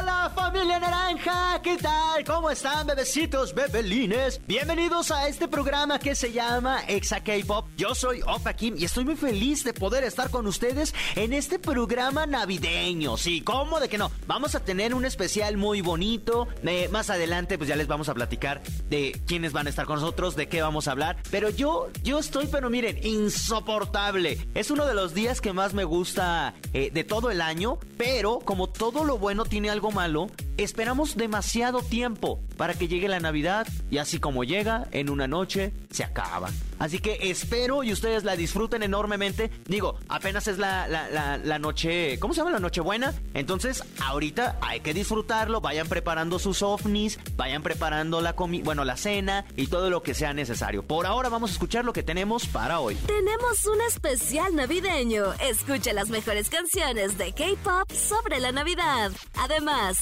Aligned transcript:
hola 0.00 0.32
familia 0.34 0.78
naranja, 0.78 1.60
¿qué 1.62 1.76
tal? 1.76 2.24
¿Cómo 2.24 2.50
están 2.50 2.86
bebecitos, 2.86 3.54
bebelines? 3.54 4.40
Bienvenidos 4.46 5.10
a 5.10 5.28
este 5.28 5.46
programa 5.46 5.98
que 5.98 6.14
se 6.14 6.32
llama 6.32 6.82
Exa 6.88 7.22
K-Pop. 7.22 7.66
Yo 7.76 7.94
soy 7.94 8.22
Opa 8.22 8.54
Kim 8.54 8.74
y 8.78 8.84
estoy 8.84 9.04
muy 9.04 9.16
feliz 9.16 9.62
de 9.62 9.74
poder 9.74 10.04
estar 10.04 10.30
con 10.30 10.46
ustedes 10.46 10.94
en 11.16 11.32
este 11.32 11.58
programa 11.58 12.26
navideño. 12.26 13.16
Sí, 13.16 13.42
¿cómo 13.42 13.78
de 13.78 13.88
que 13.88 13.98
no? 13.98 14.10
Vamos 14.26 14.54
a 14.54 14.60
tener 14.60 14.94
un 14.94 15.04
especial 15.04 15.56
muy 15.56 15.82
bonito. 15.82 16.48
Más 16.90 17.10
adelante 17.10 17.58
pues 17.58 17.68
ya 17.68 17.76
les 17.76 17.86
vamos 17.86 18.08
a 18.08 18.14
platicar 18.14 18.62
de 18.88 19.20
quiénes 19.26 19.52
van 19.52 19.66
a 19.66 19.70
estar 19.70 19.86
con 19.86 19.96
nosotros, 19.96 20.34
de 20.34 20.48
qué 20.48 20.62
vamos 20.62 20.88
a 20.88 20.92
hablar. 20.92 21.16
Pero 21.30 21.50
yo, 21.50 21.88
yo 22.02 22.18
estoy, 22.18 22.46
pero 22.46 22.70
miren, 22.70 22.98
insoportable. 23.06 24.48
Es 24.54 24.70
uno 24.70 24.86
de 24.86 24.94
los 24.94 25.14
días 25.14 25.40
que 25.40 25.52
más 25.52 25.74
me 25.74 25.84
gusta 25.84 26.54
eh, 26.72 26.90
de 26.92 27.04
todo 27.04 27.30
el 27.30 27.40
año, 27.40 27.78
pero 27.98 28.38
como 28.40 28.68
todo 28.68 29.04
lo 29.04 29.18
bueno 29.18 29.44
tiene 29.44 29.68
algo 29.68 29.89
malo, 29.90 30.28
esperamos 30.62 31.16
demasiado 31.16 31.82
tiempo 31.82 32.40
para 32.56 32.74
que 32.74 32.88
llegue 32.88 33.08
la 33.08 33.20
Navidad 33.20 33.66
y 33.90 33.98
así 33.98 34.18
como 34.18 34.44
llega, 34.44 34.86
en 34.92 35.10
una 35.10 35.26
noche 35.26 35.72
se 35.90 36.04
acaba. 36.04 36.50
Así 36.78 36.98
que 36.98 37.18
espero 37.30 37.82
y 37.84 37.92
ustedes 37.92 38.24
la 38.24 38.36
disfruten 38.36 38.82
enormemente. 38.82 39.50
Digo, 39.66 39.98
apenas 40.08 40.48
es 40.48 40.58
la, 40.58 40.88
la, 40.88 41.58
noche, 41.58 42.18
¿cómo 42.18 42.32
se 42.32 42.40
llama? 42.40 42.50
La 42.50 42.58
noche 42.58 42.80
buena. 42.80 43.12
Entonces, 43.34 43.84
ahorita 44.02 44.58
hay 44.62 44.80
que 44.80 44.94
disfrutarlo. 44.94 45.60
Vayan 45.60 45.88
preparando 45.88 46.38
sus 46.38 46.62
ovnis, 46.62 47.18
vayan 47.36 47.62
preparando 47.62 48.20
la 48.20 48.34
comida, 48.34 48.64
bueno, 48.64 48.84
la 48.84 48.96
cena 48.96 49.44
y 49.56 49.66
todo 49.66 49.90
lo 49.90 50.02
que 50.02 50.14
sea 50.14 50.32
necesario. 50.32 50.82
Por 50.82 51.06
ahora 51.06 51.28
vamos 51.28 51.50
a 51.50 51.52
escuchar 51.52 51.84
lo 51.84 51.92
que 51.92 52.02
tenemos 52.02 52.46
para 52.46 52.80
hoy. 52.80 52.94
Tenemos 53.06 53.66
un 53.66 53.80
especial 53.82 54.56
navideño. 54.56 55.34
Escucha 55.34 55.92
las 55.92 56.08
mejores 56.08 56.48
canciones 56.48 57.18
de 57.18 57.32
K-pop 57.32 57.90
sobre 57.92 58.40
la 58.40 58.52
Navidad. 58.52 59.12
Además, 59.34 59.98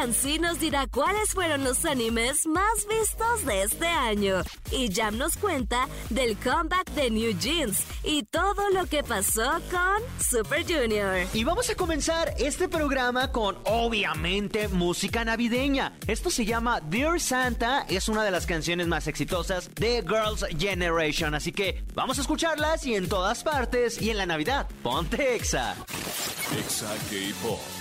Sansi 0.00 0.38
nos 0.38 0.58
dirá 0.58 0.86
cuáles 0.86 1.34
fueron 1.34 1.62
los 1.62 1.84
animes 1.84 2.46
más 2.46 2.86
vistos 2.88 3.44
de 3.44 3.64
este 3.64 3.86
año. 3.86 4.42
Y 4.70 4.90
Jam 4.90 5.18
nos 5.18 5.36
cuenta 5.36 5.88
del 6.08 6.38
comeback 6.38 6.90
de 6.92 7.10
New 7.10 7.38
Jeans 7.38 7.82
y 8.02 8.22
todo 8.22 8.70
lo 8.70 8.86
que 8.86 9.02
pasó 9.02 9.60
con 9.70 10.02
Super 10.18 10.62
Junior. 10.62 11.26
Y 11.34 11.44
vamos 11.44 11.68
a 11.68 11.74
comenzar 11.74 12.32
este 12.38 12.66
programa 12.66 13.30
con, 13.30 13.58
obviamente, 13.66 14.68
música 14.68 15.22
navideña. 15.22 15.92
Esto 16.06 16.30
se 16.30 16.46
llama 16.46 16.80
Dear 16.80 17.20
Santa, 17.20 17.84
es 17.86 18.08
una 18.08 18.24
de 18.24 18.30
las 18.30 18.46
canciones 18.46 18.86
más 18.86 19.06
exitosas 19.06 19.68
de 19.74 20.00
Girls' 20.00 20.46
Generation. 20.58 21.34
Así 21.34 21.52
que 21.52 21.84
vamos 21.92 22.16
a 22.16 22.22
escucharlas 22.22 22.86
y 22.86 22.94
en 22.94 23.06
todas 23.06 23.42
partes 23.42 24.00
y 24.00 24.08
en 24.08 24.16
la 24.16 24.24
Navidad. 24.24 24.66
Ponte 24.82 25.34
Exa. 25.34 25.76
Exa 26.56 26.88
K-Pop. 27.10 27.79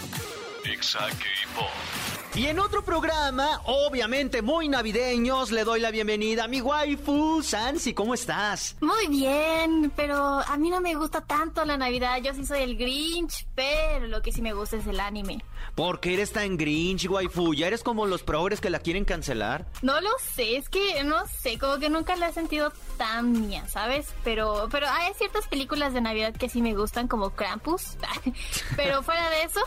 Y 2.35 2.45
en 2.45 2.59
otro 2.59 2.83
programa, 2.83 3.61
obviamente 3.65 4.41
muy 4.41 4.69
navideños, 4.69 5.51
le 5.51 5.63
doy 5.63 5.79
la 5.79 5.91
bienvenida 5.91 6.45
a 6.45 6.47
mi 6.47 6.61
waifu, 6.61 7.41
Sansi, 7.43 7.93
¿cómo 7.93 8.13
estás? 8.13 8.77
Muy 8.79 9.07
bien, 9.07 9.91
pero 9.95 10.15
a 10.15 10.57
mí 10.57 10.69
no 10.69 10.79
me 10.79 10.95
gusta 10.95 11.21
tanto 11.21 11.65
la 11.65 11.75
Navidad, 11.75 12.21
yo 12.23 12.33
sí 12.33 12.45
soy 12.45 12.61
el 12.61 12.77
Grinch, 12.77 13.47
pero 13.55 14.07
lo 14.07 14.21
que 14.21 14.31
sí 14.31 14.41
me 14.41 14.53
gusta 14.53 14.77
es 14.77 14.87
el 14.87 14.99
anime. 14.99 15.43
¿Por 15.75 15.99
qué 15.99 16.13
eres 16.13 16.31
tan 16.31 16.55
Grinch, 16.55 17.09
waifu? 17.09 17.53
¿Ya 17.53 17.67
eres 17.67 17.83
como 17.83 18.05
los 18.05 18.23
progres 18.23 18.61
que 18.61 18.69
la 18.69 18.79
quieren 18.79 19.05
cancelar? 19.05 19.65
No 19.81 19.99
lo 19.99 20.11
sé, 20.33 20.57
es 20.57 20.69
que 20.69 21.03
no 21.03 21.25
sé, 21.27 21.57
como 21.57 21.77
que 21.79 21.89
nunca 21.89 22.15
la 22.15 22.29
he 22.29 22.33
sentido 22.33 22.71
tan 22.97 23.31
mía, 23.47 23.67
¿sabes? 23.67 24.13
Pero, 24.23 24.69
pero 24.71 24.87
hay 24.87 25.13
ciertas 25.15 25.47
películas 25.47 25.93
de 25.93 26.01
Navidad 26.01 26.33
que 26.33 26.47
sí 26.47 26.61
me 26.61 26.73
gustan, 26.75 27.07
como 27.07 27.31
Krampus, 27.31 27.97
pero 28.75 29.03
fuera 29.03 29.29
de 29.29 29.43
eso 29.43 29.61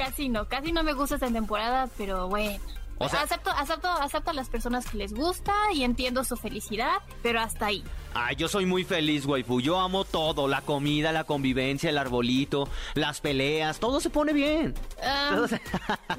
casi 0.00 0.30
no, 0.30 0.48
casi 0.48 0.72
no 0.72 0.82
me 0.82 0.94
gusta 0.94 1.16
esta 1.16 1.30
temporada, 1.30 1.86
pero 1.98 2.26
bueno. 2.28 2.58
O 2.96 3.08
sea, 3.08 3.20
acepto, 3.22 3.50
acepto, 3.50 3.88
acepto 3.88 4.30
a 4.30 4.34
las 4.34 4.48
personas 4.48 4.88
que 4.88 4.96
les 4.96 5.12
gusta 5.12 5.54
y 5.74 5.84
entiendo 5.84 6.24
su 6.24 6.36
felicidad, 6.36 6.98
pero 7.22 7.40
hasta 7.40 7.66
ahí. 7.66 7.84
Ay, 8.12 8.34
yo 8.36 8.48
soy 8.48 8.66
muy 8.66 8.84
feliz, 8.84 9.24
waifu. 9.24 9.60
Yo 9.60 9.78
amo 9.78 10.04
todo, 10.04 10.48
la 10.48 10.62
comida, 10.62 11.12
la 11.12 11.24
convivencia, 11.24 11.90
el 11.90 11.98
arbolito, 11.98 12.68
las 12.94 13.20
peleas, 13.20 13.78
todo 13.78 14.00
se 14.00 14.10
pone 14.10 14.32
bien. 14.32 14.74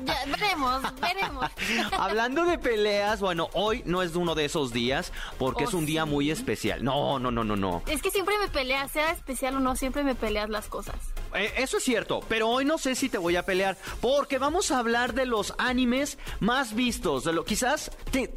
Ya, 0.06 0.26
veremos, 0.26 0.82
veremos. 1.00 1.46
Hablando 1.92 2.46
de 2.46 2.58
peleas, 2.58 3.20
bueno, 3.20 3.50
hoy 3.54 3.84
no 3.86 4.02
es 4.02 4.16
uno 4.16 4.36
de 4.36 4.46
esos 4.46 4.74
días 4.74 5.12
porque 5.38 5.66
es 5.66 5.74
oh, 5.74 5.78
un 5.78 5.86
día 5.86 6.06
muy 6.06 6.32
especial. 6.32 6.84
No, 6.84 7.20
no, 7.20 7.30
no, 7.30 7.44
no, 7.44 7.56
no. 7.56 7.84
Es 7.88 8.02
que 8.02 8.10
siempre 8.10 8.36
me 8.40 8.48
peleas, 8.48 8.92
sea 8.92 9.12
especial 9.12 9.58
o 9.58 9.60
no, 9.60 9.76
siempre 9.76 10.04
me 10.04 10.16
peleas 10.16 10.50
las 10.50 10.68
cosas. 10.68 10.96
Eh, 11.36 11.54
eso 11.58 11.78
es 11.78 11.84
cierto, 11.84 12.22
pero 12.28 12.50
hoy 12.50 12.66
no 12.66 12.78
sé 12.78 12.96
si 12.96 13.10
te 13.10 13.18
voy 13.18 13.36
a 13.36 13.46
pelear 13.46 13.78
porque 14.00 14.38
vamos 14.38 14.72
a 14.72 14.80
hablar 14.80 15.14
de 15.14 15.26
los 15.26 15.54
animes 15.58 16.18
más 16.40 16.74
vistos. 16.74 17.24
De 17.24 17.34
lo, 17.34 17.46
quizás 17.46 17.92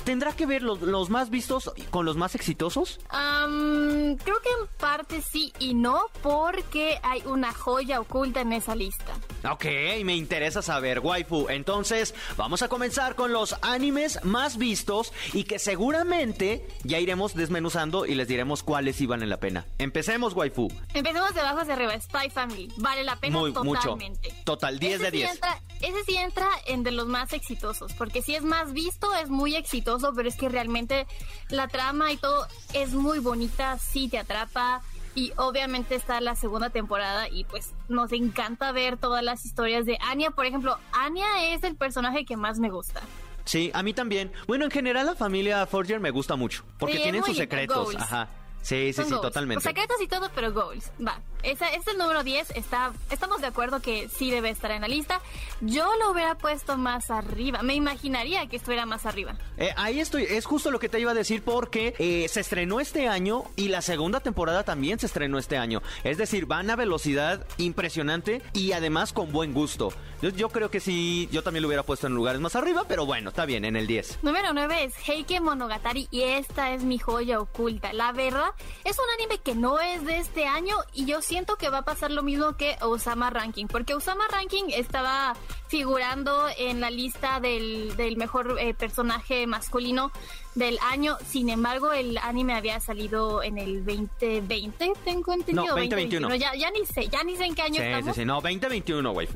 tendrá 0.04 0.32
que 0.32 0.46
ver 0.46 0.62
los, 0.62 1.08
más 1.08 1.30
vistos 1.30 1.72
con 1.90 2.04
los 2.04 2.16
más 2.16 2.34
exitosos. 2.34 3.00
Ah 3.08 3.43
creo 3.46 4.40
que 4.40 4.48
en 4.48 4.66
parte 4.78 5.22
sí 5.22 5.52
y 5.58 5.74
no, 5.74 6.06
porque 6.22 6.98
hay 7.02 7.22
una 7.26 7.52
joya 7.52 8.00
oculta 8.00 8.40
en 8.40 8.52
esa 8.52 8.74
lista. 8.74 9.12
Ok, 9.50 9.64
me 10.04 10.16
interesa 10.16 10.62
saber, 10.62 11.00
waifu. 11.00 11.48
Entonces, 11.48 12.14
vamos 12.36 12.62
a 12.62 12.68
comenzar 12.68 13.14
con 13.14 13.32
los 13.32 13.56
animes 13.62 14.24
más 14.24 14.56
vistos 14.56 15.12
y 15.32 15.44
que 15.44 15.58
seguramente 15.58 16.66
ya 16.82 16.98
iremos 16.98 17.34
desmenuzando 17.34 18.06
y 18.06 18.14
les 18.14 18.28
diremos 18.28 18.62
cuáles 18.62 19.00
iban 19.00 19.22
en 19.22 19.28
la 19.28 19.38
pena. 19.38 19.66
Empecemos, 19.78 20.34
waifu. 20.34 20.68
Empecemos 20.94 21.34
de 21.34 21.40
abajo 21.40 21.60
hacia 21.60 21.74
arriba. 21.74 21.98
Spy 22.00 22.30
Family. 22.30 22.72
Vale 22.76 23.04
la 23.04 23.16
pena 23.16 23.38
Muy, 23.38 23.52
totalmente. 23.52 24.30
Mucho. 24.30 24.44
Total, 24.44 24.78
10 24.78 25.00
de 25.00 25.10
10. 25.10 25.40
ese 25.80 26.04
sí 26.04 26.16
entra 26.16 26.48
en 26.66 26.82
de 26.82 26.90
los 26.90 27.06
más 27.06 27.32
exitosos, 27.32 27.92
porque 27.94 28.22
si 28.22 28.34
es 28.34 28.42
más 28.42 28.72
visto, 28.72 29.14
es 29.14 29.28
muy 29.28 29.56
exitoso, 29.56 30.12
pero 30.14 30.28
es 30.28 30.36
que 30.36 30.48
realmente 30.48 31.06
la 31.48 31.68
trama 31.68 32.12
y 32.12 32.16
todo 32.16 32.46
es 32.72 32.92
muy 32.92 33.18
bonita, 33.34 33.78
sí 33.78 34.08
te 34.08 34.18
atrapa 34.18 34.80
y 35.16 35.32
obviamente 35.36 35.96
está 35.96 36.20
la 36.20 36.36
segunda 36.36 36.70
temporada 36.70 37.28
y 37.28 37.42
pues 37.44 37.72
nos 37.88 38.12
encanta 38.12 38.70
ver 38.70 38.96
todas 38.96 39.24
las 39.24 39.44
historias 39.44 39.86
de 39.86 39.98
Anya. 40.00 40.30
Por 40.30 40.46
ejemplo, 40.46 40.78
Anya 40.92 41.52
es 41.52 41.64
el 41.64 41.74
personaje 41.74 42.24
que 42.24 42.36
más 42.36 42.60
me 42.60 42.70
gusta. 42.70 43.02
Sí, 43.44 43.72
a 43.74 43.82
mí 43.82 43.92
también. 43.92 44.32
Bueno, 44.46 44.64
en 44.64 44.70
general 44.70 45.06
la 45.06 45.16
familia 45.16 45.66
Forger 45.66 45.98
me 45.98 46.12
gusta 46.12 46.36
mucho 46.36 46.64
porque 46.78 46.98
tienen 46.98 47.24
sus 47.24 47.36
secretos. 47.36 47.96
Ajá. 47.96 48.28
Sí, 48.62 48.92
sí, 48.92 49.02
sí, 49.02 49.10
totalmente. 49.10 49.64
secretos 49.64 50.00
y 50.00 50.06
todo, 50.06 50.30
pero 50.32 50.52
goals. 50.52 50.92
Va. 51.04 51.20
Esa, 51.44 51.68
este 51.68 51.90
es 51.90 51.96
el 51.96 51.98
número 51.98 52.24
10. 52.24 52.50
Está, 52.52 52.92
estamos 53.10 53.40
de 53.40 53.46
acuerdo 53.46 53.80
que 53.80 54.08
sí 54.08 54.30
debe 54.30 54.50
estar 54.50 54.70
en 54.70 54.82
la 54.82 54.88
lista. 54.88 55.20
Yo 55.60 55.86
lo 56.00 56.10
hubiera 56.10 56.36
puesto 56.36 56.76
más 56.78 57.10
arriba. 57.10 57.62
Me 57.62 57.74
imaginaría 57.74 58.46
que 58.46 58.56
estuviera 58.56 58.86
más 58.86 59.06
arriba. 59.06 59.36
Eh, 59.58 59.72
ahí 59.76 60.00
estoy. 60.00 60.24
Es 60.24 60.46
justo 60.46 60.70
lo 60.70 60.78
que 60.78 60.88
te 60.88 60.98
iba 60.98 61.10
a 61.10 61.14
decir 61.14 61.42
porque 61.42 61.94
eh, 61.98 62.26
se 62.28 62.40
estrenó 62.40 62.80
este 62.80 63.08
año 63.08 63.44
y 63.56 63.68
la 63.68 63.82
segunda 63.82 64.20
temporada 64.20 64.64
también 64.64 64.98
se 64.98 65.06
estrenó 65.06 65.38
este 65.38 65.56
año. 65.56 65.82
Es 66.02 66.18
decir, 66.18 66.46
van 66.46 66.70
a 66.70 66.76
velocidad 66.76 67.46
impresionante 67.58 68.42
y 68.52 68.72
además 68.72 69.12
con 69.12 69.30
buen 69.30 69.52
gusto. 69.52 69.92
Yo, 70.22 70.30
yo 70.30 70.48
creo 70.48 70.70
que 70.70 70.80
sí, 70.80 71.28
yo 71.30 71.42
también 71.42 71.62
lo 71.62 71.68
hubiera 71.68 71.82
puesto 71.82 72.06
en 72.06 72.14
lugares 72.14 72.40
más 72.40 72.56
arriba, 72.56 72.84
pero 72.88 73.04
bueno, 73.04 73.28
está 73.28 73.44
bien, 73.44 73.64
en 73.64 73.76
el 73.76 73.86
10. 73.86 74.20
Número 74.22 74.54
9 74.54 74.84
es 74.84 74.94
Heike 75.06 75.40
Monogatari 75.40 76.08
y 76.10 76.22
esta 76.22 76.72
es 76.72 76.82
mi 76.82 76.98
joya 76.98 77.40
oculta. 77.40 77.92
La 77.92 78.12
verdad, 78.12 78.50
es 78.84 78.96
un 78.98 79.04
anime 79.18 79.38
que 79.42 79.54
no 79.54 79.80
es 79.80 80.04
de 80.06 80.18
este 80.18 80.46
año 80.46 80.76
y 80.94 81.04
yo 81.04 81.20
siento 81.34 81.56
que 81.56 81.68
va 81.68 81.78
a 81.78 81.82
pasar 81.82 82.12
lo 82.12 82.22
mismo 82.22 82.56
que 82.56 82.76
Osama 82.80 83.28
Ranking, 83.28 83.66
porque 83.66 83.92
Osama 83.92 84.28
Ranking 84.30 84.66
estaba 84.68 85.34
figurando 85.66 86.46
en 86.56 86.80
la 86.80 86.90
lista 86.90 87.40
del, 87.40 87.96
del 87.96 88.16
mejor 88.16 88.56
eh, 88.60 88.72
personaje 88.72 89.44
masculino 89.48 90.12
del 90.54 90.78
año. 90.80 91.16
Sin 91.26 91.48
embargo, 91.48 91.92
el 91.92 92.18
anime 92.18 92.54
había 92.54 92.78
salido 92.78 93.42
en 93.42 93.58
el 93.58 93.84
2020, 93.84 94.92
tengo 95.04 95.32
entendido. 95.32 95.64
No, 95.64 95.70
2021. 95.74 96.36
ya, 96.36 96.54
ya 96.54 96.70
ni 96.70 96.86
sé, 96.86 97.08
ya 97.08 97.24
ni 97.24 97.34
sé 97.34 97.46
en 97.46 97.56
qué 97.56 97.62
año 97.62 97.80
sí, 97.80 97.82
estamos. 97.82 98.14
Sí, 98.14 98.20
sí, 98.20 98.24
no, 98.24 98.34
2021, 98.34 99.12
güey. 99.12 99.26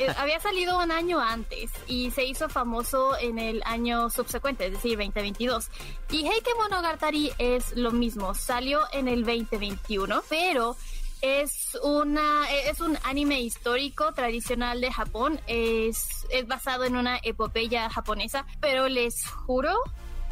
Eh, 0.00 0.12
había 0.18 0.40
salido 0.40 0.82
un 0.82 0.90
año 0.90 1.20
antes 1.20 1.70
y 1.86 2.10
se 2.10 2.24
hizo 2.24 2.48
famoso 2.48 3.16
en 3.16 3.38
el 3.38 3.62
año 3.64 4.10
subsecuente, 4.10 4.66
es 4.66 4.72
decir, 4.72 4.98
2022. 4.98 5.68
Y 6.10 6.26
Heike 6.26 6.50
Monogatari 6.58 7.30
es 7.38 7.76
lo 7.76 7.92
mismo, 7.92 8.34
salió 8.34 8.80
en 8.92 9.06
el 9.06 9.24
2021, 9.24 10.24
pero 10.28 10.76
es 11.24 11.78
una 11.82 12.50
es 12.50 12.80
un 12.80 12.98
anime 13.04 13.40
histórico 13.40 14.12
tradicional 14.12 14.80
de 14.82 14.92
Japón. 14.92 15.40
Es, 15.46 16.26
es 16.30 16.46
basado 16.46 16.84
en 16.84 16.96
una 16.96 17.18
epopeya 17.22 17.88
japonesa, 17.88 18.46
pero 18.60 18.88
les 18.88 19.26
juro 19.26 19.72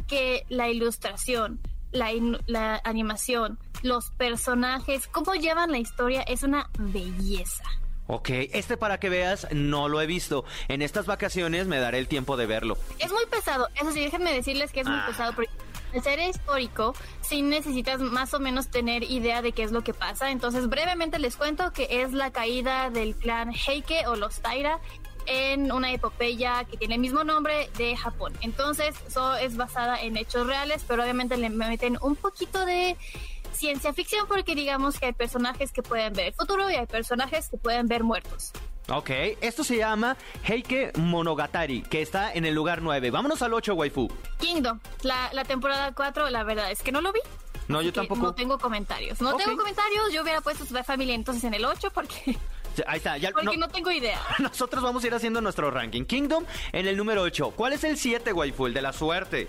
que 0.07 0.45
la 0.49 0.69
ilustración, 0.69 1.59
la, 1.91 2.13
in- 2.13 2.37
la 2.45 2.79
animación, 2.83 3.57
los 3.81 4.11
personajes, 4.11 5.07
cómo 5.07 5.33
llevan 5.33 5.71
la 5.71 5.79
historia, 5.79 6.21
es 6.21 6.43
una 6.43 6.69
belleza. 6.77 7.63
Ok, 8.05 8.29
este 8.51 8.75
para 8.77 8.99
que 8.99 9.09
veas, 9.09 9.47
no 9.51 9.87
lo 9.87 10.01
he 10.01 10.05
visto. 10.05 10.43
En 10.67 10.81
estas 10.81 11.05
vacaciones 11.05 11.67
me 11.67 11.79
daré 11.79 11.99
el 11.99 12.07
tiempo 12.09 12.35
de 12.37 12.45
verlo. 12.45 12.77
Es 12.99 13.11
muy 13.11 13.25
pesado, 13.27 13.67
eso 13.79 13.91
sí, 13.93 14.01
déjenme 14.01 14.33
decirles 14.33 14.71
que 14.73 14.81
es 14.81 14.87
muy 14.87 14.97
Ah. 14.99 15.05
pesado 15.07 15.33
porque 15.33 15.49
ser 16.01 16.19
histórico, 16.19 16.93
sí 17.21 17.41
necesitas 17.41 17.99
más 17.99 18.33
o 18.33 18.39
menos 18.39 18.69
tener 18.69 19.03
idea 19.03 19.41
de 19.41 19.51
qué 19.51 19.63
es 19.63 19.71
lo 19.71 19.83
que 19.83 19.93
pasa. 19.93 20.31
Entonces, 20.31 20.69
brevemente 20.69 21.19
les 21.19 21.35
cuento 21.35 21.71
que 21.71 21.87
es 22.01 22.13
la 22.13 22.31
caída 22.31 22.89
del 22.89 23.15
clan 23.15 23.53
Heike 23.53 24.07
o 24.07 24.15
los 24.15 24.39
Taira 24.39 24.79
en 25.25 25.71
una 25.71 25.91
epopeya 25.91 26.65
que 26.65 26.77
tiene 26.77 26.95
el 26.95 27.01
mismo 27.01 27.23
nombre 27.23 27.69
de 27.77 27.95
Japón. 27.95 28.33
Entonces, 28.41 28.95
eso 29.07 29.35
es 29.35 29.55
basada 29.55 30.01
en 30.01 30.17
hechos 30.17 30.47
reales, 30.47 30.83
pero 30.87 31.03
obviamente 31.03 31.37
le 31.37 31.49
meten 31.49 31.97
un 32.01 32.15
poquito 32.15 32.65
de 32.65 32.97
ciencia 33.53 33.93
ficción 33.93 34.27
porque 34.27 34.55
digamos 34.55 34.99
que 34.99 35.07
hay 35.07 35.13
personajes 35.13 35.71
que 35.71 35.83
pueden 35.83 36.13
ver 36.13 36.27
el 36.27 36.33
futuro 36.33 36.69
y 36.69 36.75
hay 36.75 36.87
personajes 36.87 37.49
que 37.49 37.57
pueden 37.57 37.87
ver 37.87 38.03
muertos. 38.03 38.51
Ok, 38.89 39.09
esto 39.41 39.63
se 39.63 39.77
llama 39.77 40.17
Heike 40.43 40.91
Monogatari, 40.97 41.83
que 41.83 42.01
está 42.01 42.33
en 42.33 42.45
el 42.45 42.53
lugar 42.53 42.81
9. 42.81 43.11
Vámonos 43.11 43.41
al 43.41 43.53
8, 43.53 43.73
waifu. 43.75 44.09
Kingdom, 44.39 44.79
la, 45.03 45.29
la 45.33 45.45
temporada 45.45 45.93
4, 45.93 46.29
la 46.29 46.43
verdad 46.43 46.69
es 46.69 46.81
que 46.83 46.91
no 46.91 46.99
lo 47.01 47.13
vi. 47.13 47.19
No, 47.69 47.81
yo 47.81 47.93
tampoco. 47.93 48.21
No 48.21 48.33
tengo 48.35 48.59
comentarios. 48.59 49.21
No 49.21 49.37
tengo 49.37 49.55
comentarios. 49.55 50.11
Yo 50.11 50.21
hubiera 50.21 50.41
puesto 50.41 50.65
Spy 50.65 50.83
Family 50.83 51.13
entonces 51.13 51.45
en 51.45 51.53
el 51.53 51.63
8 51.63 51.91
porque, 51.93 52.37
Ahí 52.85 52.97
está, 52.97 53.17
ya 53.17 53.31
porque 53.31 53.45
no- 53.57 53.67
no. 53.67 53.67
tengo 53.69 53.89
idea. 53.89 54.19
Nosotros 54.39 54.83
vamos 54.83 55.01
a 55.03 55.07
ir 55.07 55.13
haciendo 55.13 55.39
nuestro 55.39 55.71
ranking. 55.71 56.03
Kingdom 56.03 56.43
en 56.73 56.85
el 56.87 56.97
número 56.97 57.21
8. 57.21 57.51
¿Cuál 57.55 57.71
es 57.73 57.85
el 57.85 57.97
7, 57.97 58.33
waifu? 58.33 58.65
El 58.67 58.73
de 58.73 58.81
la 58.81 58.91
suerte. 58.91 59.47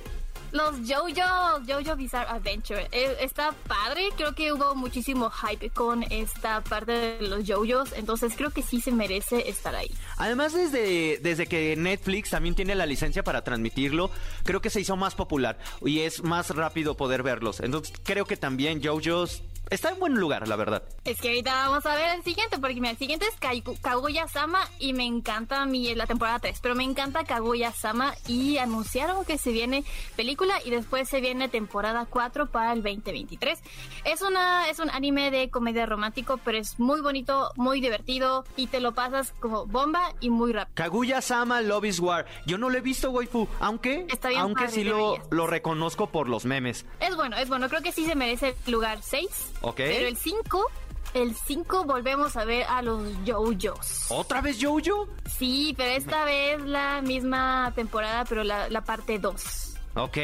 Los 0.54 0.76
JoJo, 0.86 1.64
JoJo 1.66 1.96
Bizarre 1.96 2.30
Adventure. 2.30 2.86
Eh, 2.92 3.16
está 3.18 3.50
padre. 3.66 4.10
Creo 4.16 4.36
que 4.36 4.52
hubo 4.52 4.76
muchísimo 4.76 5.28
hype 5.28 5.70
con 5.70 6.04
esta 6.04 6.60
parte 6.62 6.92
de 6.92 7.22
los 7.22 7.44
JoJos. 7.44 7.92
Entonces 7.96 8.34
creo 8.36 8.50
que 8.50 8.62
sí 8.62 8.80
se 8.80 8.92
merece 8.92 9.48
estar 9.48 9.74
ahí. 9.74 9.90
Además, 10.16 10.52
desde, 10.52 11.18
desde 11.18 11.48
que 11.48 11.74
Netflix 11.74 12.30
también 12.30 12.54
tiene 12.54 12.76
la 12.76 12.86
licencia 12.86 13.24
para 13.24 13.42
transmitirlo, 13.42 14.12
creo 14.44 14.60
que 14.60 14.70
se 14.70 14.80
hizo 14.80 14.94
más 14.94 15.16
popular 15.16 15.58
y 15.84 16.02
es 16.02 16.22
más 16.22 16.50
rápido 16.50 16.96
poder 16.96 17.24
verlos. 17.24 17.58
Entonces, 17.58 17.92
creo 18.04 18.24
que 18.24 18.36
también 18.36 18.80
JoJo's 18.80 19.42
está 19.70 19.90
en 19.90 19.98
buen 19.98 20.14
lugar, 20.14 20.46
la 20.48 20.56
verdad. 20.56 20.82
Es 21.04 21.20
que 21.20 21.28
ahorita 21.28 21.68
vamos 21.68 21.86
a 21.86 21.94
ver 21.94 22.16
el 22.16 22.22
siguiente, 22.22 22.58
porque 22.58 22.74
mira, 22.74 22.90
el 22.90 22.98
siguiente 22.98 23.26
es 23.26 23.34
Kaguya-sama 23.80 24.60
y 24.78 24.92
me 24.92 25.04
encanta 25.04 25.62
a 25.62 25.66
mí 25.66 25.94
la 25.94 26.06
temporada 26.06 26.38
3, 26.38 26.58
pero 26.60 26.74
me 26.74 26.84
encanta 26.84 27.24
Kaguya-sama 27.24 28.14
y 28.26 28.58
anunciaron 28.58 29.24
que 29.24 29.38
se 29.38 29.52
viene 29.52 29.84
película 30.16 30.54
y 30.64 30.70
después 30.70 31.08
se 31.08 31.20
viene 31.20 31.48
temporada 31.48 32.06
4 32.08 32.46
para 32.50 32.72
el 32.72 32.82
2023. 32.82 33.60
Es 34.04 34.22
una 34.22 34.68
es 34.68 34.78
un 34.78 34.90
anime 34.90 35.30
de 35.30 35.50
comedia 35.50 35.86
romántico, 35.86 36.38
pero 36.44 36.58
es 36.58 36.78
muy 36.78 37.00
bonito, 37.00 37.50
muy 37.56 37.80
divertido 37.80 38.44
y 38.56 38.66
te 38.68 38.80
lo 38.80 38.92
pasas 38.92 39.32
como 39.40 39.66
bomba 39.66 40.12
y 40.20 40.30
muy 40.30 40.52
rápido. 40.52 40.74
Kaguya-sama 40.74 41.60
Love 41.60 41.84
is 41.86 42.00
War. 42.00 42.26
Yo 42.46 42.58
no 42.58 42.70
lo 42.70 42.78
he 42.78 42.80
visto, 42.80 43.10
waifu, 43.10 43.48
aunque, 43.60 44.06
Está 44.08 44.28
bien 44.28 44.40
aunque 44.40 44.64
padre, 44.64 44.74
sí 44.74 44.84
lo, 44.84 45.18
lo 45.30 45.46
reconozco 45.46 46.08
por 46.08 46.28
los 46.28 46.44
memes. 46.44 46.86
Es 47.00 47.16
bueno, 47.16 47.36
es 47.36 47.48
bueno, 47.48 47.68
creo 47.68 47.82
que 47.82 47.92
sí 47.92 48.04
se 48.04 48.14
merece 48.14 48.54
el 48.66 48.72
lugar 48.72 48.98
6. 49.02 49.53
Ok. 49.64 49.76
Pero 49.76 50.08
el 50.08 50.16
5, 50.16 50.70
el 51.14 51.34
5 51.34 51.84
volvemos 51.84 52.36
a 52.36 52.44
ver 52.44 52.64
a 52.64 52.82
los 52.82 53.02
JoJos. 53.26 54.06
¿Otra 54.10 54.40
vez 54.42 54.58
JoJo? 54.60 55.08
Sí, 55.38 55.74
pero 55.76 55.90
esta 55.90 56.24
vez 56.24 56.60
la 56.60 57.00
misma 57.00 57.72
temporada, 57.74 58.24
pero 58.26 58.44
la, 58.44 58.68
la 58.68 58.82
parte 58.82 59.18
2. 59.18 59.74
Ok, 59.96 60.18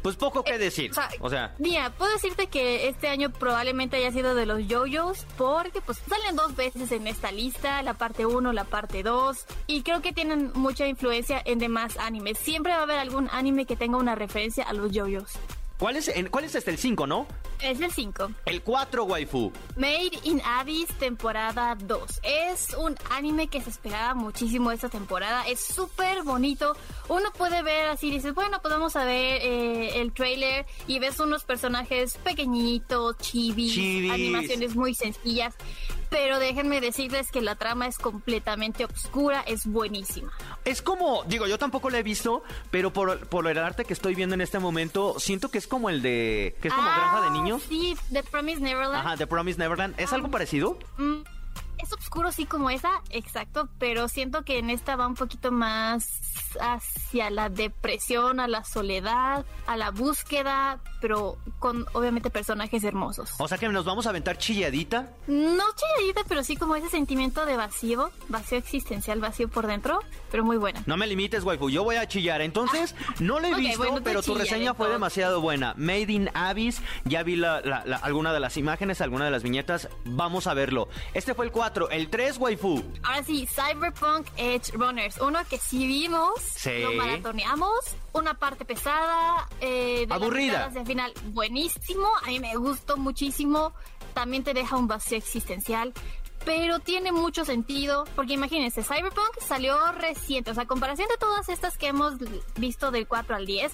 pues 0.00 0.14
poco 0.14 0.44
que 0.44 0.58
decir. 0.58 0.92
O 1.20 1.28
sea, 1.28 1.54
mira, 1.58 1.90
puedo 1.90 2.12
decirte 2.12 2.46
que 2.46 2.86
este 2.88 3.08
año 3.08 3.30
probablemente 3.30 3.96
haya 3.96 4.12
sido 4.12 4.36
de 4.36 4.46
los 4.46 4.60
JoJos 4.68 5.26
porque 5.36 5.80
pues 5.80 5.98
salen 6.08 6.36
dos 6.36 6.54
veces 6.54 6.92
en 6.92 7.08
esta 7.08 7.32
lista, 7.32 7.82
la 7.82 7.94
parte 7.94 8.26
1, 8.26 8.52
la 8.52 8.64
parte 8.64 9.02
2 9.02 9.44
y 9.66 9.82
creo 9.82 10.02
que 10.02 10.12
tienen 10.12 10.52
mucha 10.54 10.86
influencia 10.86 11.42
en 11.44 11.58
demás 11.58 11.96
animes. 11.98 12.38
Siempre 12.38 12.72
va 12.72 12.78
a 12.78 12.82
haber 12.82 13.00
algún 13.00 13.28
anime 13.32 13.66
que 13.66 13.76
tenga 13.76 13.98
una 13.98 14.14
referencia 14.14 14.62
a 14.62 14.72
los 14.72 14.92
JoJos. 14.92 15.32
¿Cuál 15.78 15.96
es, 15.96 16.08
en- 16.08 16.28
cuál 16.28 16.44
es 16.44 16.54
este? 16.54 16.70
El 16.70 16.78
5, 16.78 17.06
¿no? 17.06 17.26
Es 17.62 17.80
el 17.80 17.90
5. 17.90 18.30
El 18.46 18.62
4, 18.62 19.04
waifu. 19.04 19.52
Made 19.76 20.12
in 20.24 20.40
Abyss 20.44 20.86
temporada 20.98 21.74
2. 21.80 22.20
Es 22.22 22.74
un 22.78 22.94
anime 23.10 23.48
que 23.48 23.60
se 23.60 23.70
esperaba 23.70 24.14
muchísimo 24.14 24.70
esta 24.70 24.88
temporada. 24.88 25.44
Es 25.48 25.60
súper 25.60 26.22
bonito. 26.22 26.76
Uno 27.08 27.32
puede 27.36 27.62
ver 27.62 27.86
así, 27.88 28.10
dices, 28.10 28.34
bueno, 28.34 28.60
podemos 28.62 28.94
ver 28.94 29.40
eh, 29.42 30.00
el 30.00 30.12
trailer 30.12 30.66
y 30.86 30.98
ves 31.00 31.18
unos 31.20 31.42
personajes 31.44 32.16
pequeñitos, 32.22 33.16
chivis, 33.18 33.74
Chivis. 33.74 34.12
animaciones 34.12 34.76
muy 34.76 34.94
sencillas. 34.94 35.54
Pero 36.10 36.38
déjenme 36.38 36.80
decirles 36.80 37.30
que 37.30 37.42
la 37.42 37.54
trama 37.56 37.86
es 37.86 37.98
completamente 37.98 38.86
oscura, 38.86 39.42
es 39.46 39.66
buenísima. 39.66 40.32
Es 40.64 40.80
como, 40.80 41.22
digo, 41.24 41.46
yo 41.46 41.58
tampoco 41.58 41.90
lo 41.90 41.98
he 41.98 42.02
visto, 42.02 42.42
pero 42.70 42.92
por, 42.94 43.26
por 43.28 43.46
el 43.46 43.58
arte 43.58 43.84
que 43.84 43.92
estoy 43.92 44.14
viendo 44.14 44.34
en 44.34 44.40
este 44.40 44.58
momento, 44.58 45.16
siento 45.20 45.50
que 45.50 45.58
es 45.58 45.66
como 45.68 45.90
el 45.90 46.02
de. 46.02 46.56
que 46.60 46.68
es 46.68 46.74
como 46.74 46.88
Ah, 46.88 46.94
Granja 46.96 47.20
de 47.22 47.30
Niños. 47.30 47.62
Sí, 47.68 47.96
The 48.12 48.22
Promise 48.22 48.60
Neverland. 48.60 49.06
Ajá, 49.06 49.16
The 49.16 49.26
Promise 49.26 49.58
Neverland. 49.58 49.94
¿Es 50.00 50.12
algo 50.12 50.30
parecido? 50.30 50.78
Mm, 50.96 51.20
es 51.78 51.92
oscuro, 51.92 52.32
sí, 52.32 52.44
como 52.46 52.70
esa, 52.70 53.02
exacto, 53.10 53.68
pero 53.78 54.08
siento 54.08 54.42
que 54.42 54.58
en 54.58 54.68
esta 54.70 54.96
va 54.96 55.06
un 55.06 55.14
poquito 55.14 55.52
más 55.52 56.08
hacia 56.60 57.30
la 57.30 57.48
depresión, 57.50 58.40
a 58.40 58.48
la 58.48 58.64
soledad, 58.64 59.44
a 59.66 59.76
la 59.76 59.90
búsqueda, 59.90 60.80
pero 61.00 61.36
con 61.58 61.86
obviamente 61.92 62.30
personajes 62.30 62.82
hermosos. 62.84 63.30
O 63.38 63.48
sea 63.48 63.58
que 63.58 63.68
nos 63.68 63.84
vamos 63.84 64.06
a 64.06 64.10
aventar 64.10 64.38
chilladita. 64.38 65.10
No 65.26 65.64
chilladita, 65.74 66.22
pero 66.28 66.42
sí 66.44 66.56
como 66.56 66.76
ese 66.76 66.88
sentimiento 66.88 67.46
de 67.46 67.56
vacío, 67.56 68.10
vacío 68.28 68.58
existencial, 68.58 69.20
vacío 69.20 69.48
por 69.48 69.66
dentro, 69.66 70.00
pero 70.30 70.44
muy 70.44 70.56
buena. 70.56 70.82
No 70.86 70.96
me 70.96 71.06
limites, 71.06 71.44
waifu, 71.44 71.70
yo 71.70 71.84
voy 71.84 71.96
a 71.96 72.06
chillar. 72.08 72.40
Entonces, 72.40 72.94
no 73.20 73.40
lo 73.40 73.46
he 73.48 73.54
visto, 73.56 73.78
bueno, 73.78 74.00
pero 74.02 74.22
tu 74.22 74.34
reseña 74.34 74.74
fue 74.74 74.88
demasiado 74.88 75.40
buena. 75.40 75.74
Made 75.76 76.12
in 76.12 76.30
Abyss, 76.34 76.80
ya 77.04 77.22
vi 77.22 77.36
la, 77.36 77.60
la- 77.60 77.84
la- 77.84 77.96
alguna 77.98 78.32
de 78.32 78.40
las 78.40 78.56
imágenes, 78.56 79.00
alguna 79.00 79.24
de 79.24 79.30
las 79.30 79.42
viñetas. 79.42 79.88
Vamos 80.04 80.46
a 80.46 80.54
verlo. 80.54 80.88
Este 81.14 81.34
fue 81.34 81.46
el 81.46 81.52
4. 81.52 81.90
El 81.90 82.08
3, 82.08 82.38
waifu. 82.38 82.82
Ahora 83.02 83.22
sí, 83.24 83.46
Cyberpunk 83.46 84.26
Edge 84.36 84.72
Runners, 84.72 85.18
uno 85.20 85.38
que 85.48 85.58
sí 85.58 85.86
vimos, 85.86 86.32
Sí. 86.40 86.80
lo 86.82 86.92
maratoneamos, 86.92 87.70
una 88.12 88.34
parte 88.34 88.64
pesada, 88.64 89.48
eh, 89.60 90.00
de 90.00 90.06
la 90.06 90.14
Aburrida. 90.16 90.70
Final, 90.88 91.12
buenísimo, 91.32 92.08
a 92.24 92.28
mí 92.28 92.40
me 92.40 92.56
gustó 92.56 92.96
muchísimo, 92.96 93.72
también 94.14 94.42
te 94.42 94.54
deja 94.54 94.76
un 94.76 94.88
vacío 94.88 95.16
existencial, 95.18 95.92
pero 96.44 96.78
tiene 96.78 97.12
mucho 97.12 97.44
sentido, 97.44 98.04
porque 98.16 98.32
imagínense, 98.32 98.82
Cyberpunk 98.82 99.38
salió 99.46 99.92
reciente, 99.92 100.50
o 100.50 100.54
sea, 100.54 100.66
comparación 100.66 101.06
de 101.08 101.16
todas 101.18 101.48
estas 101.48 101.76
que 101.76 101.88
hemos 101.88 102.14
visto 102.56 102.90
del 102.90 103.06
4 103.06 103.36
al 103.36 103.46
10, 103.46 103.72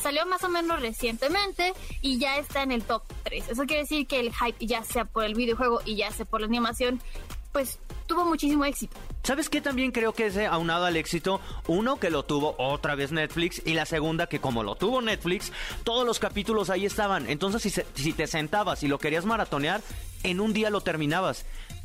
salió 0.00 0.24
más 0.24 0.44
o 0.44 0.48
menos 0.48 0.80
recientemente 0.80 1.74
y 2.00 2.18
ya 2.18 2.38
está 2.38 2.62
en 2.62 2.72
el 2.72 2.84
top 2.84 3.02
3. 3.24 3.50
Eso 3.50 3.64
quiere 3.64 3.82
decir 3.82 4.06
que 4.06 4.20
el 4.20 4.32
hype, 4.32 4.64
ya 4.64 4.84
sea 4.84 5.04
por 5.04 5.24
el 5.24 5.34
videojuego 5.34 5.80
y 5.84 5.96
ya 5.96 6.10
sea 6.12 6.24
por 6.24 6.40
la 6.40 6.46
animación, 6.46 7.02
pues 7.50 7.80
tuvo 8.06 8.24
muchísimo 8.24 8.64
éxito. 8.64 8.96
¿Sabes 9.24 9.48
qué 9.48 9.60
también 9.60 9.92
creo 9.92 10.12
que 10.12 10.26
es 10.26 10.36
eh, 10.36 10.46
aunado 10.46 10.84
al 10.84 10.96
éxito? 10.96 11.40
Uno, 11.68 12.00
que 12.00 12.10
lo 12.10 12.24
tuvo 12.24 12.56
otra 12.58 12.94
vez 12.96 13.12
Netflix. 13.12 13.62
Y 13.64 13.74
la 13.74 13.86
segunda, 13.86 14.26
que 14.26 14.40
como 14.40 14.64
lo 14.64 14.74
tuvo 14.74 15.00
Netflix, 15.00 15.52
todos 15.84 16.04
los 16.04 16.18
capítulos 16.18 16.70
ahí 16.70 16.84
estaban. 16.86 17.30
Entonces, 17.30 17.62
si, 17.62 17.70
se- 17.70 17.86
si 17.94 18.12
te 18.12 18.26
sentabas 18.26 18.82
y 18.82 18.88
lo 18.88 18.98
querías 18.98 19.24
maratonear, 19.24 19.80
en 20.24 20.40
un 20.40 20.52
día 20.52 20.70
lo 20.70 20.80
terminabas. 20.80 21.44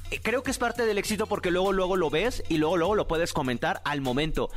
Eh, 0.09 0.19
Creo 0.23 0.41
que 0.41 0.49
es 0.51 0.57
parte 0.57 0.85
del 0.85 0.97
éxito 0.97 1.27
porque 1.27 1.51
luego, 1.51 1.73
luego 1.73 1.95
lo 1.95 2.09
ves 2.09 2.43
y 2.49 2.57
luego, 2.57 2.75
luego 2.77 2.95
lo 2.95 3.07
puedes 3.07 3.33
comentar 3.33 3.81
al 3.85 4.01
momento. 4.01 4.49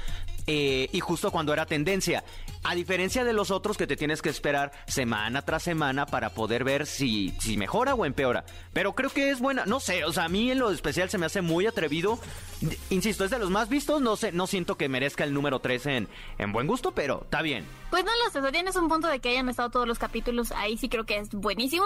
Eh, 0.47 0.88
y 0.92 1.00
justo 1.00 1.30
cuando 1.30 1.52
era 1.52 1.66
tendencia. 1.66 2.25
A 2.62 2.75
diferencia 2.75 3.25
de 3.25 3.32
los 3.32 3.50
otros 3.50 3.76
que 3.78 3.87
te 3.87 3.97
tienes 3.97 4.20
que 4.20 4.28
esperar 4.28 4.73
semana 4.87 5.42
tras 5.42 5.62
semana 5.62 6.04
para 6.06 6.30
poder 6.30 6.62
ver 6.64 6.87
si, 6.87 7.32
si 7.40 7.56
mejora 7.56 7.94
o 7.94 8.04
empeora. 8.04 8.44
Pero 8.73 8.94
creo 8.94 9.11
que 9.11 9.30
es 9.30 9.40
buena. 9.40 9.64
No 9.66 9.80
sé, 9.80 10.04
o 10.04 10.12
sea, 10.12 10.25
a 10.25 10.28
mí 10.28 10.50
en 10.50 10.59
lo 10.59 10.70
especial 10.70 11.09
se 11.09 11.16
me 11.18 11.26
hace 11.26 11.40
muy 11.40 11.66
atrevido. 11.66 12.18
Insisto, 12.90 13.25
es 13.25 13.30
de 13.30 13.38
los 13.38 13.50
más 13.50 13.68
vistos. 13.68 14.00
No 14.02 14.16
sé, 14.16 14.32
no 14.32 14.47
siento 14.47 14.76
que 14.76 14.88
merezca 14.88 15.25
el 15.25 15.32
número 15.32 15.61
3 15.61 15.87
en, 15.87 16.09
en 16.38 16.52
buen 16.52 16.66
gusto, 16.66 16.92
pero 16.92 17.23
está 17.25 17.40
bien. 17.42 17.66
Pues 17.90 18.04
no 18.04 18.11
lo 18.25 18.30
sé, 18.30 18.38
o 18.38 18.42
sea, 18.42 18.52
tienes 18.52 18.76
un 18.76 18.88
punto 18.88 19.09
de 19.09 19.18
que 19.20 19.30
hayan 19.30 19.49
estado 19.49 19.70
todos 19.70 19.88
los 19.88 19.99
capítulos 19.99 20.52
ahí, 20.52 20.76
sí 20.76 20.88
creo 20.88 21.04
que 21.06 21.16
es 21.18 21.30
buenísimo. 21.30 21.85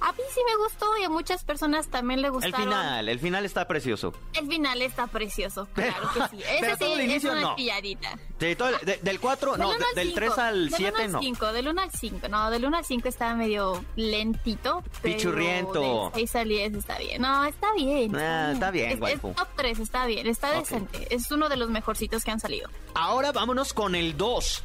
A 0.00 0.12
mí 0.12 0.18
sí 0.34 0.40
me 0.46 0.56
gustó 0.62 0.86
y 1.00 1.04
a 1.04 1.08
muchas 1.08 1.44
personas 1.44 1.88
también 1.88 2.20
le 2.20 2.26
El 2.28 2.32
gustaron. 2.34 2.60
final, 2.60 3.08
el 3.08 3.18
final 3.20 3.44
está 3.46 3.66
precioso. 3.66 4.12
El 4.34 4.48
final 4.48 4.82
está 4.82 5.06
precioso, 5.06 5.66
claro 5.72 6.10
que 6.12 6.36
sí. 6.36 6.42
Ese 6.50 6.56
pero 6.60 6.72
sí 6.74 6.78
todo 6.84 6.94
el 6.94 7.00
es 7.00 7.06
inicio 7.10 7.32
una 7.32 7.40
no. 7.40 7.54
Pilladita. 7.96 8.22
De 8.38 8.56
todo 8.56 8.68
el- 8.68 8.78
de- 8.86 8.98
del 9.02 9.20
4, 9.20 9.56
no, 9.56 9.70
Del 9.70 9.78
de- 9.78 9.84
al 9.86 9.94
del 9.94 10.14
3 10.14 10.28
cinco. 10.30 10.40
al 10.42 10.64
Del 10.70 10.74
7 10.76 10.92
uno 10.94 11.04
al 11.04 11.12
no. 11.12 11.18
cinco, 11.20 11.52
del 11.52 11.68
1 11.68 11.80
al 11.82 11.90
5, 11.90 12.28
no, 12.28 12.50
del 12.50 12.64
1 12.64 12.76
al 12.76 12.84
5 12.84 13.08
está 13.08 13.34
medio 13.34 13.84
lentito. 13.96 14.82
Pichurriento. 15.02 16.10
Del 16.14 16.28
6 16.28 16.36
al 16.36 16.48
10 16.48 16.74
está 16.74 16.98
bien. 16.98 17.22
No, 17.22 17.44
está 17.44 17.72
bien. 17.74 18.14
Ah, 18.16 18.50
está 18.52 18.70
bien, 18.70 18.88
Es- 18.90 18.94
es, 18.96 19.00
waifu. 19.00 19.32
top 19.34 19.48
3, 19.56 19.78
está 19.78 20.06
bien, 20.06 20.26
está 20.26 20.50
Ok. 20.50 20.56
decente. 20.58 21.14
Es 21.14 21.30
uno 21.30 21.48
de 21.48 21.56
los 21.56 21.70
mejorcitos 21.70 22.24
que 22.24 22.30
han 22.30 22.40
salido. 22.40 22.68
Ahora 22.94 23.32
vámonos 23.32 23.72
con 23.72 23.94
el 23.94 24.16
2. 24.16 24.62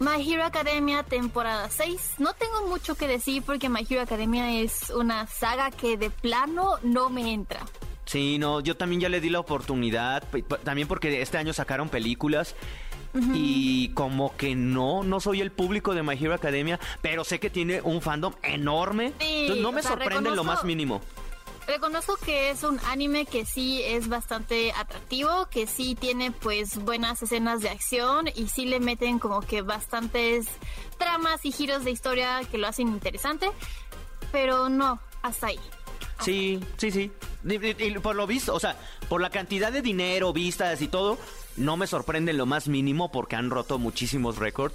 My 0.00 0.20
Hero 0.28 0.44
Academia 0.44 1.04
temporada 1.04 1.70
6. 1.70 2.14
No 2.18 2.32
tengo 2.34 2.66
mucho 2.66 2.96
que 2.96 3.06
decir 3.06 3.42
porque 3.44 3.68
My 3.68 3.86
Hero 3.88 4.02
Academia 4.02 4.50
es 4.60 4.90
una 4.90 5.26
saga 5.28 5.70
que 5.70 5.96
de 5.96 6.10
plano 6.10 6.78
no 6.82 7.10
me 7.10 7.32
entra. 7.32 7.60
Sí, 8.14 8.38
no, 8.38 8.60
yo 8.60 8.76
también 8.76 9.00
ya 9.00 9.08
le 9.08 9.20
di 9.20 9.28
la 9.28 9.40
oportunidad, 9.40 10.22
también 10.62 10.86
porque 10.86 11.20
este 11.20 11.36
año 11.36 11.52
sacaron 11.52 11.88
películas 11.88 12.54
y 13.32 13.88
como 13.88 14.36
que 14.36 14.54
no, 14.54 15.02
no 15.02 15.18
soy 15.18 15.40
el 15.40 15.50
público 15.50 15.96
de 15.96 16.04
My 16.04 16.14
Hero 16.14 16.32
Academia, 16.32 16.78
pero 17.02 17.24
sé 17.24 17.40
que 17.40 17.50
tiene 17.50 17.80
un 17.80 18.00
fandom 18.00 18.32
enorme. 18.44 19.14
entonces 19.18 19.60
no 19.60 19.72
me 19.72 19.82
sorprende 19.82 20.28
en 20.28 20.36
lo 20.36 20.44
más 20.44 20.62
mínimo. 20.62 21.00
Reconozco 21.66 22.14
que 22.24 22.50
es 22.50 22.62
un 22.62 22.78
anime 22.86 23.26
que 23.26 23.44
sí 23.44 23.82
es 23.82 24.06
bastante 24.06 24.70
atractivo, 24.76 25.48
que 25.50 25.66
sí 25.66 25.96
tiene 25.96 26.30
pues 26.30 26.76
buenas 26.76 27.20
escenas 27.20 27.62
de 27.62 27.68
acción 27.68 28.28
y 28.32 28.46
sí 28.46 28.64
le 28.64 28.78
meten 28.78 29.18
como 29.18 29.40
que 29.40 29.62
bastantes 29.62 30.46
tramas 30.98 31.44
y 31.44 31.50
giros 31.50 31.82
de 31.84 31.90
historia 31.90 32.42
que 32.48 32.58
lo 32.58 32.68
hacen 32.68 32.86
interesante, 32.86 33.50
pero 34.30 34.68
no, 34.68 35.00
hasta 35.20 35.48
ahí. 35.48 35.58
Sí, 36.24 36.58
sí, 36.78 36.90
sí. 36.90 37.12
Y, 37.44 37.90
por 37.98 38.16
lo 38.16 38.26
visto, 38.26 38.54
o 38.54 38.60
sea, 38.60 38.76
por 39.08 39.20
la 39.20 39.30
cantidad 39.30 39.70
de 39.70 39.82
dinero, 39.82 40.32
vistas 40.32 40.80
y 40.80 40.88
todo, 40.88 41.18
no 41.56 41.76
me 41.76 41.86
sorprende 41.86 42.30
en 42.30 42.38
lo 42.38 42.46
más 42.46 42.66
mínimo 42.68 43.12
porque 43.12 43.36
han 43.36 43.50
roto 43.50 43.78
muchísimos 43.78 44.38
récords. 44.38 44.74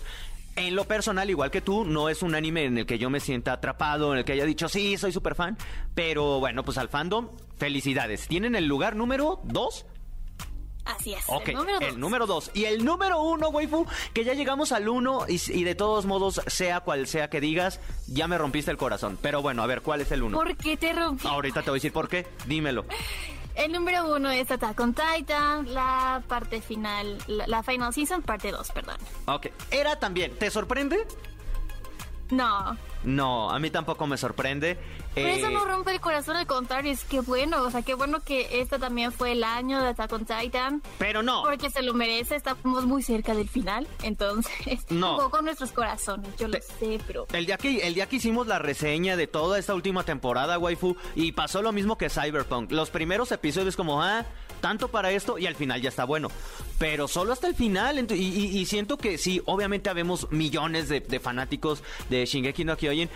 En 0.56 0.76
lo 0.76 0.86
personal, 0.86 1.30
igual 1.30 1.52
que 1.52 1.62
tú, 1.62 1.86
no 1.86 2.10
es 2.10 2.22
un 2.22 2.36
anime 2.36 2.66
en 2.66 2.78
el 2.78 2.86
que 2.86 3.00
yo 3.00 3.10
me 3.10 3.20
sienta 3.20 3.54
atrapado, 3.54 4.12
en 4.12 4.20
el 4.20 4.26
que 4.26 4.34
haya 4.34 4.46
dicho, 4.46 4.70
sí, 4.70 4.98
soy 4.98 5.12
súper 5.12 5.34
fan. 5.34 5.58
Pero 5.96 6.40
bueno, 6.40 6.64
pues 6.64 6.78
al 6.78 6.90
fandom, 6.90 7.30
felicidades. 7.58 8.28
Tienen 8.28 8.56
el 8.56 8.66
lugar 8.66 8.96
número 8.96 9.40
2 9.46 9.86
Así 10.86 11.14
es. 11.14 11.24
el 11.46 11.56
número, 11.56 11.80
dos. 11.80 11.90
el 11.90 12.00
número 12.00 12.28
dos. 12.28 12.52
Y 12.54 12.66
el 12.66 12.84
número 12.84 13.22
uno, 13.22 13.50
waifu, 13.50 13.86
que 14.14 14.24
ya 14.24 14.34
llegamos 14.34 14.72
al 14.72 14.90
uno 14.90 15.26
y, 15.28 15.40
y, 15.52 15.64
de 15.64 15.76
todos 15.76 16.06
modos, 16.06 16.42
sea 16.48 16.80
cual 16.80 17.08
sea 17.08 17.30
que 17.30 17.40
digas, 17.40 17.80
ya 18.08 18.28
me 18.28 18.38
rompiste 18.38 18.72
el 18.72 18.78
corazón. 18.78 19.18
Pero 19.22 19.42
bueno, 19.42 19.62
a 19.64 19.68
ver, 19.68 19.82
¿cuál 19.82 20.02
es 20.02 20.12
el 20.12 20.24
uno? 20.24 20.38
¿Por 20.38 20.56
qué 20.58 20.78
te 20.78 20.94
rompí? 20.94 21.28
Ahorita 21.28 21.62
te 21.62 21.70
voy 21.70 21.78
a 21.78 21.80
decir 21.80 21.94
por 21.94 22.08
qué. 22.08 22.26
Dímelo. 22.48 22.86
El 23.60 23.74
número 23.74 24.16
uno 24.16 24.32
es 24.32 24.50
Attack 24.50 24.80
on 24.80 24.94
Titan, 24.94 25.74
la 25.74 26.24
parte 26.30 26.62
final, 26.62 27.18
la, 27.28 27.62
final 27.62 27.94
season, 27.94 28.22
parte 28.22 28.52
dos, 28.52 28.72
perdón. 28.72 28.96
Ok. 29.26 29.48
Era 29.70 30.00
también. 30.00 30.34
¿Te 30.38 30.50
sorprende? 30.50 31.06
No. 32.30 32.78
No, 33.04 33.50
a 33.50 33.60
mí 33.60 33.70
tampoco 33.70 34.06
me 34.08 34.18
sorprende. 34.18 34.78
Pero 35.16 35.30
eso 35.30 35.50
no 35.50 35.64
eh, 35.64 35.68
rompe 35.68 35.92
el 35.92 36.02
corazón, 36.02 36.36
al 36.36 36.46
contrario, 36.46 36.92
es 36.92 37.04
que 37.04 37.22
bueno, 37.22 37.64
o 37.64 37.72
sea, 37.72 37.82
qué 37.82 37.94
bueno 37.94 38.20
que 38.22 38.62
este 38.62 38.78
también 38.78 39.12
fue 39.12 39.32
el 39.32 39.44
año 39.44 39.82
de 39.82 39.90
Attack 39.90 40.14
on 40.14 40.26
Titan. 40.26 40.82
Pero 40.98 41.24
no. 41.24 41.44
Porque 41.44 41.70
se 41.70 41.82
lo 41.82 41.94
merece, 41.94 42.36
estamos 42.36 42.86
muy 42.86 43.02
cerca 43.02 43.34
del 43.34 43.50
final, 43.50 43.88
entonces 44.04 44.86
no. 44.90 45.30
con 45.32 45.46
nuestros 45.46 45.72
corazones, 45.72 46.30
yo 46.38 46.48
lo 46.48 46.58
sé, 46.62 47.00
pero... 47.08 47.26
El 47.34 47.46
día, 47.46 47.58
que, 47.58 47.88
el 47.88 47.94
día 47.94 48.08
que 48.08 48.18
hicimos 48.18 48.48
la 48.48 48.60
reseña 48.60 49.16
de 49.16 49.28
toda 49.28 49.58
esta 49.58 49.74
última 49.74 50.04
temporada, 50.04 50.60
waifu, 50.60 50.96
y 51.16 51.32
pasó 51.32 51.62
lo 51.62 51.72
mismo 51.72 51.98
que 51.98 52.10
Cyberpunk, 52.10 52.72
los 52.72 52.90
primeros 52.90 53.32
episodios 53.32 53.76
como, 53.76 54.04
ah, 54.04 54.26
tanto 54.60 54.90
para 54.90 55.12
esto, 55.12 55.38
y 55.38 55.48
al 55.48 55.56
final 55.56 55.82
ya 55.82 55.90
está 55.90 56.06
bueno. 56.06 56.30
Pero 56.78 57.08
solo 57.08 57.34
hasta 57.34 57.48
el 57.48 57.56
final, 57.56 58.12
y, 58.12 58.66
siento 58.66 58.98
que 58.98 59.18
sí, 59.18 59.42
obviamente 59.46 59.90
habemos 59.90 60.32
millones 60.32 60.90
de, 60.90 61.20
fanáticos 61.20 61.84
de 62.10 62.26
Shingeki 62.26 62.66
no 62.66 62.78
Kyojin, 62.78 63.10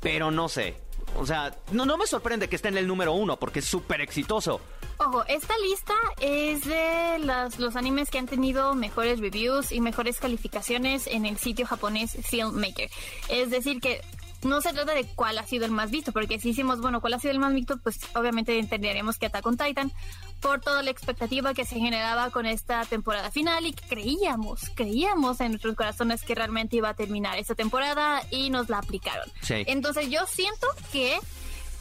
pero 0.00 0.30
no 0.30 0.48
sé, 0.48 0.76
o 1.16 1.26
sea, 1.26 1.54
no, 1.72 1.84
no 1.84 1.96
me 1.96 2.06
sorprende 2.06 2.48
que 2.48 2.56
esté 2.56 2.68
en 2.68 2.78
el 2.78 2.86
número 2.86 3.12
uno 3.12 3.38
porque 3.38 3.58
es 3.58 3.66
súper 3.66 4.00
exitoso. 4.00 4.60
Ojo, 4.98 5.24
esta 5.26 5.56
lista 5.58 5.94
es 6.20 6.64
de 6.64 7.18
los 7.58 7.76
animes 7.76 8.08
que 8.08 8.18
han 8.18 8.26
tenido 8.26 8.74
mejores 8.74 9.20
reviews 9.20 9.72
y 9.72 9.80
mejores 9.80 10.18
calificaciones 10.18 11.06
en 11.06 11.26
el 11.26 11.38
sitio 11.38 11.66
japonés 11.66 12.16
Filmmaker. 12.22 12.88
Es 13.28 13.50
decir, 13.50 13.80
que 13.80 14.00
no 14.44 14.60
se 14.60 14.72
trata 14.72 14.94
de 14.94 15.04
cuál 15.14 15.38
ha 15.38 15.46
sido 15.46 15.64
el 15.64 15.70
más 15.70 15.90
visto, 15.90 16.12
porque 16.12 16.38
si 16.38 16.50
hicimos, 16.50 16.80
bueno, 16.80 17.00
cuál 17.00 17.14
ha 17.14 17.18
sido 17.18 17.32
el 17.32 17.38
más 17.38 17.54
visto, 17.54 17.78
pues 17.78 18.00
obviamente 18.14 18.58
entenderíamos 18.58 19.18
que 19.18 19.26
Attack 19.26 19.46
on 19.46 19.56
Titan, 19.56 19.92
por 20.40 20.60
toda 20.60 20.82
la 20.82 20.90
expectativa 20.90 21.54
que 21.54 21.64
se 21.64 21.76
generaba 21.76 22.30
con 22.30 22.46
esta 22.46 22.84
temporada 22.84 23.30
final 23.30 23.66
y 23.66 23.72
que 23.72 23.86
creíamos, 23.86 24.70
creíamos 24.74 25.40
en 25.40 25.52
nuestros 25.52 25.76
corazones 25.76 26.22
que 26.22 26.34
realmente 26.34 26.76
iba 26.76 26.88
a 26.88 26.94
terminar 26.94 27.38
esta 27.38 27.54
temporada 27.54 28.22
y 28.30 28.50
nos 28.50 28.68
la 28.68 28.78
aplicaron. 28.78 29.30
Entonces 29.48 30.10
yo 30.10 30.26
siento 30.26 30.66
que 30.90 31.14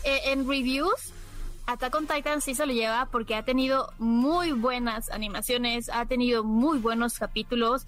eh, 0.03 0.21
en 0.25 0.47
reviews 0.47 1.13
Attack 1.67 1.95
on 1.95 2.07
Titan 2.07 2.41
sí 2.41 2.55
se 2.55 2.65
lo 2.65 2.73
lleva 2.73 3.07
porque 3.11 3.35
ha 3.35 3.43
tenido 3.43 3.93
muy 3.97 4.51
buenas 4.51 5.09
animaciones, 5.09 5.89
ha 5.89 6.05
tenido 6.05 6.43
muy 6.43 6.79
buenos 6.79 7.17
capítulos 7.17 7.85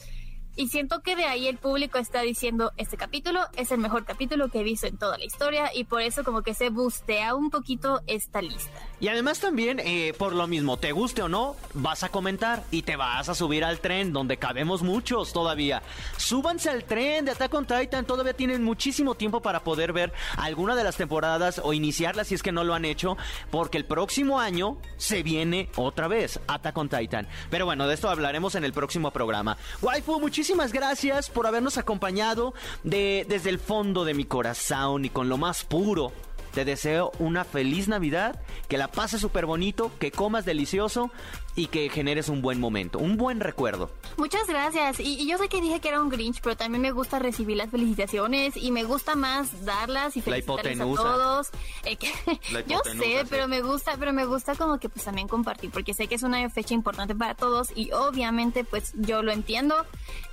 y 0.56 0.68
siento 0.68 1.02
que 1.02 1.16
de 1.16 1.26
ahí 1.26 1.48
el 1.48 1.58
público 1.58 1.98
está 1.98 2.22
diciendo, 2.22 2.74
este 2.78 2.96
capítulo 2.96 3.42
es 3.58 3.72
el 3.72 3.80
mejor 3.80 4.06
capítulo 4.06 4.50
que 4.50 4.60
he 4.60 4.64
visto 4.64 4.86
en 4.86 4.98
toda 4.98 5.18
la 5.18 5.26
historia 5.26 5.72
y 5.74 5.86
por 5.86 6.02
eso 6.02 6.24
como 6.24 6.44
que 6.44 6.54
se 6.54 6.70
bustea 6.70 7.34
un 7.34 7.50
poquito 7.50 8.02
esta 8.06 8.42
lista. 8.42 8.70
Y 9.00 9.08
además 9.08 9.40
también, 9.40 9.80
eh, 9.80 10.14
por 10.18 10.34
lo 10.34 10.48
mismo, 10.48 10.78
te 10.78 10.92
guste 10.92 11.24
o 11.24 11.30
no, 11.30 11.56
vas 11.74 12.04
a 12.04 12.10
comentar 12.10 12.64
y 12.72 12.84
te 12.84 12.96
vas 12.96 13.30
a 13.30 13.36
subir 13.36 13.64
al 13.66 13.80
tren 13.80 14.14
donde 14.14 14.38
cabemos 14.38 14.84
muchos 14.84 15.34
todavía. 15.34 15.82
Súbanse 16.18 16.70
al 16.70 16.84
tren 16.84 17.26
de 17.26 17.32
Attack 17.32 17.54
on 17.54 17.66
Titan, 17.66 18.06
todavía 18.06 18.34
tienen 18.34 18.64
muchísimo 18.64 19.16
tiempo 19.16 19.42
para 19.42 19.64
poder 19.64 19.92
ver 19.92 20.14
alguna 20.38 20.76
de 20.76 20.84
las 20.84 20.98
temporadas 20.98 21.60
o 21.64 21.74
iniciarlas 21.74 22.28
si 22.28 22.36
es 22.36 22.44
que 22.44 22.52
no 22.52 22.64
lo 22.64 22.76
han 22.76 22.86
hecho, 22.86 23.18
porque 23.50 23.78
el 23.78 23.86
próximo 23.86 24.40
año 24.40 24.78
se 24.98 25.24
viene 25.24 25.70
otra 25.76 26.08
vez 26.08 26.40
Attack 26.48 26.78
on 26.78 26.90
Titan. 26.90 27.28
Pero 27.50 27.66
bueno, 27.66 27.88
de 27.88 27.96
esto 27.96 28.10
hablaremos 28.10 28.56
en 28.56 28.64
el 28.64 28.72
próximo 28.72 29.12
programa. 29.12 29.58
Waifu, 29.82 30.20
muchísimas 30.20 30.43
muchísimas 30.44 30.74
gracias 30.74 31.30
por 31.30 31.48
habernos 31.48 31.78
acompañado 31.78 32.54
de, 32.84 33.26
desde 33.30 33.50
el 33.50 33.60
fondo 33.60 34.04
de 34.04 34.14
mi 34.14 34.26
corazón 34.26 35.06
y 35.06 35.10
con 35.10 35.30
lo 35.30 35.38
más 35.38 35.64
puro. 35.64 36.12
Te 36.54 36.66
deseo 36.66 37.14
una 37.18 37.46
feliz 37.46 37.88
Navidad, 37.88 38.42
que 38.68 38.78
la 38.78 38.90
pases 38.90 39.22
súper 39.22 39.46
bonito, 39.46 39.90
que 40.00 40.12
comas 40.12 40.44
delicioso 40.44 41.12
y 41.56 41.68
que 41.68 41.90
generes 41.90 42.30
un 42.30 42.42
buen 42.42 42.60
momento, 42.60 43.00
un 43.00 43.18
buen 43.18 43.40
recuerdo. 43.40 43.90
Muchas 44.18 44.48
gracias. 44.48 45.00
Y, 45.00 45.28
yo 45.28 45.38
sé 45.38 45.50
que 45.50 45.62
dije 45.62 45.80
que 45.80 45.90
era 45.90 46.02
un 46.02 46.10
Grinch, 46.10 46.42
pero 46.42 46.56
también 46.56 46.82
me 46.82 46.92
gusta 46.92 47.20
recibir 47.20 47.58
las 47.58 47.70
felicitaciones 47.70 48.58
y 48.58 48.72
me 48.72 48.84
gusta 48.84 49.16
más 49.16 49.66
darlas 49.66 50.18
y 50.18 50.22
felicitarles 50.22 50.80
a 50.80 50.84
todos. 50.84 51.50
Eh, 51.86 51.98
yo 52.68 52.82
sé, 52.84 53.26
pero 53.30 53.48
me 53.48 53.62
gusta, 53.62 53.98
pero 53.98 54.14
me 54.14 54.26
gusta 54.26 54.56
como 54.56 54.80
que 54.80 54.90
pues 54.90 55.06
también 55.06 55.28
compartir, 55.28 55.70
porque 55.72 55.94
sé 55.94 56.08
que 56.08 56.16
es 56.16 56.24
una 56.24 56.50
fecha 56.50 56.74
importante 56.74 57.16
para 57.16 57.36
todos 57.36 57.70
y 57.76 57.92
obviamente 57.92 58.64
pues 58.64 58.94
yo 58.96 59.22
lo 59.22 59.32
entiendo 59.32 59.76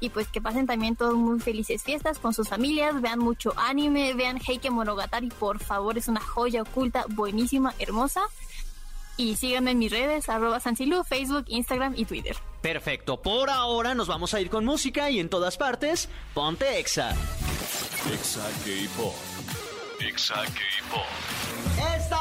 y 0.00 0.10
pues 0.10 0.28
que 0.28 0.40
pasen 0.40 0.66
también 0.66 0.96
todos 0.96 1.14
muy 1.14 1.40
felices 1.40 1.82
fiestas 1.82 2.18
con 2.18 2.32
sus 2.32 2.48
familias, 2.48 3.00
vean 3.00 3.18
mucho 3.18 3.52
anime, 3.56 4.14
vean 4.14 4.38
Heike 4.38 4.70
Monogatari, 4.70 5.28
por 5.28 5.58
favor, 5.58 5.98
es 5.98 6.08
una 6.08 6.20
joya 6.20 6.62
oculta, 6.62 7.04
buenísima, 7.08 7.74
hermosa. 7.78 8.22
Y 9.20 9.36
síganme 9.36 9.72
en 9.72 9.78
mis 9.78 9.92
redes, 9.92 10.30
arroba 10.30 10.60
Sancilu, 10.60 11.04
Facebook, 11.04 11.44
Instagram 11.48 11.92
y 11.94 12.06
Twitter. 12.06 12.38
Perfecto, 12.62 13.20
por 13.20 13.50
ahora 13.50 13.94
nos 13.94 14.08
vamos 14.08 14.32
a 14.32 14.40
ir 14.40 14.48
con 14.48 14.64
música 14.64 15.10
y 15.10 15.20
en 15.20 15.28
todas 15.28 15.58
partes, 15.58 16.08
ponte 16.32 16.78
Exa. 16.78 17.10
Exa 18.10 18.48
K-Pop. 18.64 19.14
Exa 20.00 20.36
K-Pop. 20.36 21.39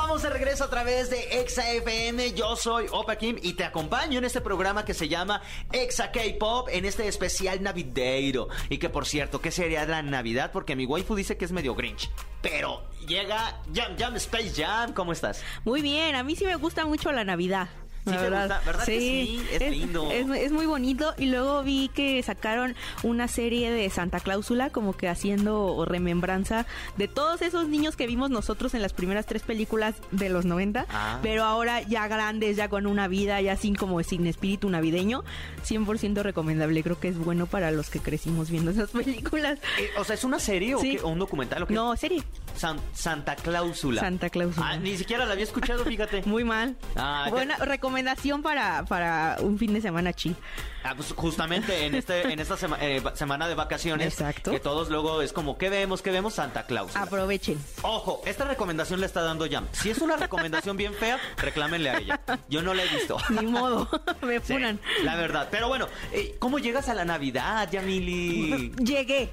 Estamos 0.10 0.24
de 0.24 0.30
regreso 0.40 0.64
a 0.64 0.70
través 0.72 1.12
de 1.12 1.40
Exa 1.40 1.70
FM. 1.70 2.34
Yo 2.34 2.56
soy 2.56 2.88
Opa 2.90 3.16
Kim 3.16 3.38
y 3.44 3.54
te 3.54 3.64
acompaño 3.64 4.18
en 4.18 4.26
este 4.26 4.42
programa 4.42 4.84
que 4.84 4.96
se 4.96 5.08
llama 5.08 5.44
Exa 5.72 6.12
K-Pop 6.12 6.68
en 6.72 6.86
este 6.86 7.08
especial 7.08 7.62
navideiro. 7.62 8.48
Y 8.70 8.80
que 8.80 8.90
por 8.90 9.06
cierto, 9.06 9.40
¿qué 9.40 9.52
sería 9.52 9.86
la 9.86 10.02
Navidad? 10.02 10.50
Porque 10.52 10.76
mi 10.76 10.88
waifu 10.88 11.14
dice 11.14 11.38
que 11.38 11.46
es 11.46 11.52
medio 11.52 11.76
Grinch. 11.76 12.10
Pero 12.42 12.82
llega 13.08 13.62
Jam 13.72 13.96
Jam 14.00 14.16
Space 14.16 14.54
Jam. 14.56 14.94
¿Cómo 14.94 15.12
estás? 15.12 15.44
Muy 15.64 15.84
bien, 15.84 16.16
a 16.16 16.24
mí 16.24 16.36
sí 16.36 16.44
me 16.44 16.56
gusta 16.56 16.88
mucho 16.88 17.12
la 17.12 17.24
Navidad. 17.24 17.70
Sí, 18.10 18.18
¿verdad? 18.18 18.62
¿verdad 18.66 18.86
sí, 18.86 18.92
que 18.92 19.00
sí? 19.00 19.48
Es, 19.52 19.72
lindo. 19.72 20.12
Es, 20.12 20.52
muy 20.52 20.66
bonito. 20.66 21.14
Y 21.18 21.28
luego 21.28 21.64
vi 21.64 21.90
que 21.90 22.22
sacaron 22.24 22.76
una 23.04 23.28
serie 23.28 23.72
de 23.72 23.90
Santa 23.90 24.20
Cláusula, 24.20 24.70
como 24.70 24.94
que 24.94 25.08
haciendo 25.08 25.86
remembranza 25.86 26.66
de 26.98 27.08
todos 27.08 27.42
esos 27.42 27.68
niños 27.68 27.96
que 27.96 28.08
vimos 28.08 28.30
nosotros 28.30 28.74
en 28.74 28.82
las 28.82 28.94
primeras 28.94 29.26
tres 29.26 29.44
películas 29.44 29.96
de 30.12 30.30
los 30.30 30.46
90, 30.46 30.86
ah. 30.90 31.20
pero 31.22 31.44
ahora 31.44 31.82
ya 31.82 32.08
grandes, 32.08 32.58
ya 32.58 32.70
con 32.70 32.88
una 32.88 33.08
vida, 33.08 33.42
ya 33.42 33.56
sin 33.56 33.76
como 33.76 34.02
sin 34.04 34.28
espíritu 34.28 34.70
navideño. 34.70 35.24
100% 35.68 36.22
recomendable. 36.24 36.84
Creo 36.84 37.00
que 37.00 37.10
es 37.10 37.18
bueno 37.18 37.46
para 37.46 37.72
los 37.72 37.90
que 37.90 38.00
crecimos 38.00 38.50
viendo 38.50 38.72
esas 38.72 38.90
películas. 38.92 39.60
Eh, 39.80 39.90
o 39.98 40.04
sea, 40.04 40.16
¿es 40.16 40.24
una 40.24 40.40
serie 40.40 40.76
o, 40.76 41.08
un 41.08 41.20
documental? 41.20 41.66
No, 41.70 41.96
serie. 41.96 42.24
San- 42.56 42.80
Santa 42.94 43.36
Cláusula. 43.36 44.02
Santa 44.02 44.30
Cláusula. 44.30 44.70
Ah, 44.72 44.78
ni 44.78 44.98
siquiera 44.98 45.26
la 45.26 45.34
había 45.34 45.44
escuchado, 45.46 45.84
fíjate. 45.86 46.22
Muy 46.26 46.44
mal. 46.44 46.76
Ah, 46.96 47.24
ya- 47.26 47.32
Buena 47.32 47.58
recomendación 47.58 48.42
para, 48.42 48.84
para 48.86 49.38
un 49.42 49.58
fin 49.58 49.74
de 49.74 49.82
semana 49.82 50.14
chill. 50.14 50.36
Ah, 50.84 50.94
pues 50.96 51.12
justamente 51.14 51.86
en 51.86 51.94
este 51.96 52.32
en 52.32 52.40
esta 52.40 52.56
sema- 52.56 52.78
eh, 52.80 53.04
semana 53.14 53.48
de 53.50 53.56
vacaciones 53.56 54.14
Exacto. 54.14 54.52
que 54.52 54.60
todos 54.62 54.90
luego 54.90 55.22
es 55.22 55.34
como 55.34 55.58
¿qué 55.58 55.70
vemos? 55.70 56.02
¿qué 56.02 56.10
vemos? 56.12 56.36
Santa 56.36 56.64
Claus. 56.64 56.96
Aprovechen. 56.96 57.58
Ojo, 57.82 58.22
esta 58.26 58.46
recomendación 58.46 59.00
la 59.02 59.06
está 59.06 59.22
dando 59.22 59.46
Jam. 59.50 59.68
Si 59.74 59.90
es 59.90 59.98
una 60.00 60.16
recomendación 60.16 60.78
bien 60.78 60.94
fea, 60.94 61.20
reclámenle 61.38 61.90
a 61.90 61.98
ella. 61.98 62.22
Yo 62.50 62.62
no 62.62 62.74
la 62.74 62.84
he 62.84 62.88
visto. 62.88 63.18
Ni 63.30 63.46
modo. 63.46 63.90
Me 64.22 64.40
Sí, 64.40 64.54
funan. 64.54 64.80
la 65.04 65.16
verdad. 65.18 65.50
Pero 65.52 65.68
bueno, 65.68 65.88
eh, 66.14 66.36
¿cómo 66.40 66.60
llegas 66.60 66.88
a 66.88 66.94
la 66.94 67.04
Navidad, 67.04 67.70
Yamili? 67.72 68.72
Llegué. 68.78 69.30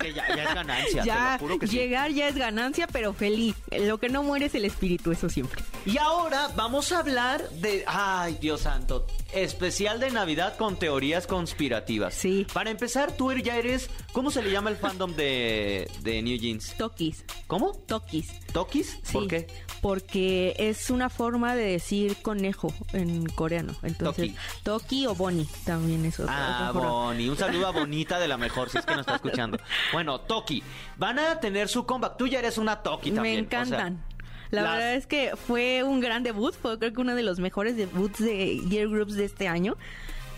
Que 0.00 0.12
ya, 0.14 0.26
ya 0.34 0.42
es 0.44 0.54
ganancia, 0.54 1.02
te 1.02 1.06
Ya, 1.06 1.32
lo 1.34 1.38
juro 1.40 1.58
que 1.58 1.66
sí. 1.66 1.76
llegar 1.76 2.10
ya 2.10 2.28
es 2.28 2.34
ganancia, 2.36 2.86
pero 2.86 3.12
feliz. 3.12 3.54
Lo 3.70 3.98
que 3.98 4.08
no 4.08 4.22
muere 4.22 4.46
es 4.46 4.54
el 4.54 4.64
espíritu, 4.64 5.12
eso 5.12 5.28
siempre. 5.28 5.62
Y 5.86 5.98
ahora 5.98 6.48
vamos 6.56 6.90
a 6.92 6.98
hablar 7.00 7.48
de. 7.50 7.84
Ay, 7.86 8.38
Dios 8.40 8.62
santo. 8.62 9.06
Especial 9.32 10.00
de 10.00 10.10
Navidad 10.10 10.56
con 10.56 10.76
teorías 10.76 11.26
conspirativas. 11.26 12.14
Sí. 12.14 12.46
Para 12.52 12.70
empezar, 12.70 13.12
tú 13.12 13.32
ya 13.32 13.56
eres. 13.56 13.88
¿Cómo 14.12 14.30
se 14.30 14.42
le 14.42 14.50
llama 14.50 14.70
el 14.70 14.76
fandom 14.76 15.14
de, 15.14 15.88
de 16.02 16.20
New 16.22 16.36
Jeans? 16.38 16.74
Tokis. 16.76 17.24
¿Cómo? 17.46 17.72
Tokis. 17.86 18.28
¿Tokis? 18.52 18.98
¿Por 19.12 19.22
Sí, 19.22 19.28
qué? 19.28 19.46
Porque 19.80 20.54
es 20.58 20.90
una 20.90 21.08
forma 21.08 21.54
de 21.54 21.64
decir 21.64 22.16
conejo 22.20 22.74
en 22.92 23.24
coreano. 23.26 23.74
Entonces, 23.82 24.32
Toki, 24.62 25.06
o 25.06 25.14
Boni 25.14 25.46
también 25.64 26.04
es 26.04 26.20
otra, 26.20 26.68
Ah. 26.68 26.72
Bonnie. 26.72 27.30
Un 27.30 27.36
saludo 27.38 27.66
a 27.68 27.70
Bonita 27.70 28.18
de 28.18 28.28
la 28.28 28.36
mejor, 28.36 28.68
si 28.68 28.76
es 28.78 28.84
que 28.84 28.92
nos 28.92 29.00
está 29.00 29.14
escuchando. 29.14 29.58
Bueno, 29.92 30.20
Toki. 30.20 30.62
Van 30.96 31.18
a 31.18 31.40
tener 31.40 31.68
su 31.68 31.84
comeback. 31.86 32.16
Tú 32.16 32.26
ya 32.26 32.38
eres 32.38 32.58
una 32.58 32.82
Toki 32.82 33.10
Me 33.10 33.16
también. 33.16 33.46
o 33.46 33.48
sea, 33.48 33.60
encantan. 33.60 34.02
La 34.50 34.62
las- 34.62 34.72
verdad 34.72 34.94
es 34.94 35.06
que 35.06 35.32
fue 35.36 35.82
un 35.84 36.00
gran 36.00 36.22
debut, 36.22 36.54
fue 36.60 36.78
creo 36.78 36.92
que 36.92 37.00
uno 37.00 37.14
de 37.14 37.22
los 37.22 37.38
mejores 37.38 37.76
debuts 37.76 38.18
de 38.18 38.60
Gear 38.68 38.88
Groups 38.88 39.14
de 39.14 39.24
este 39.24 39.46
año. 39.48 39.76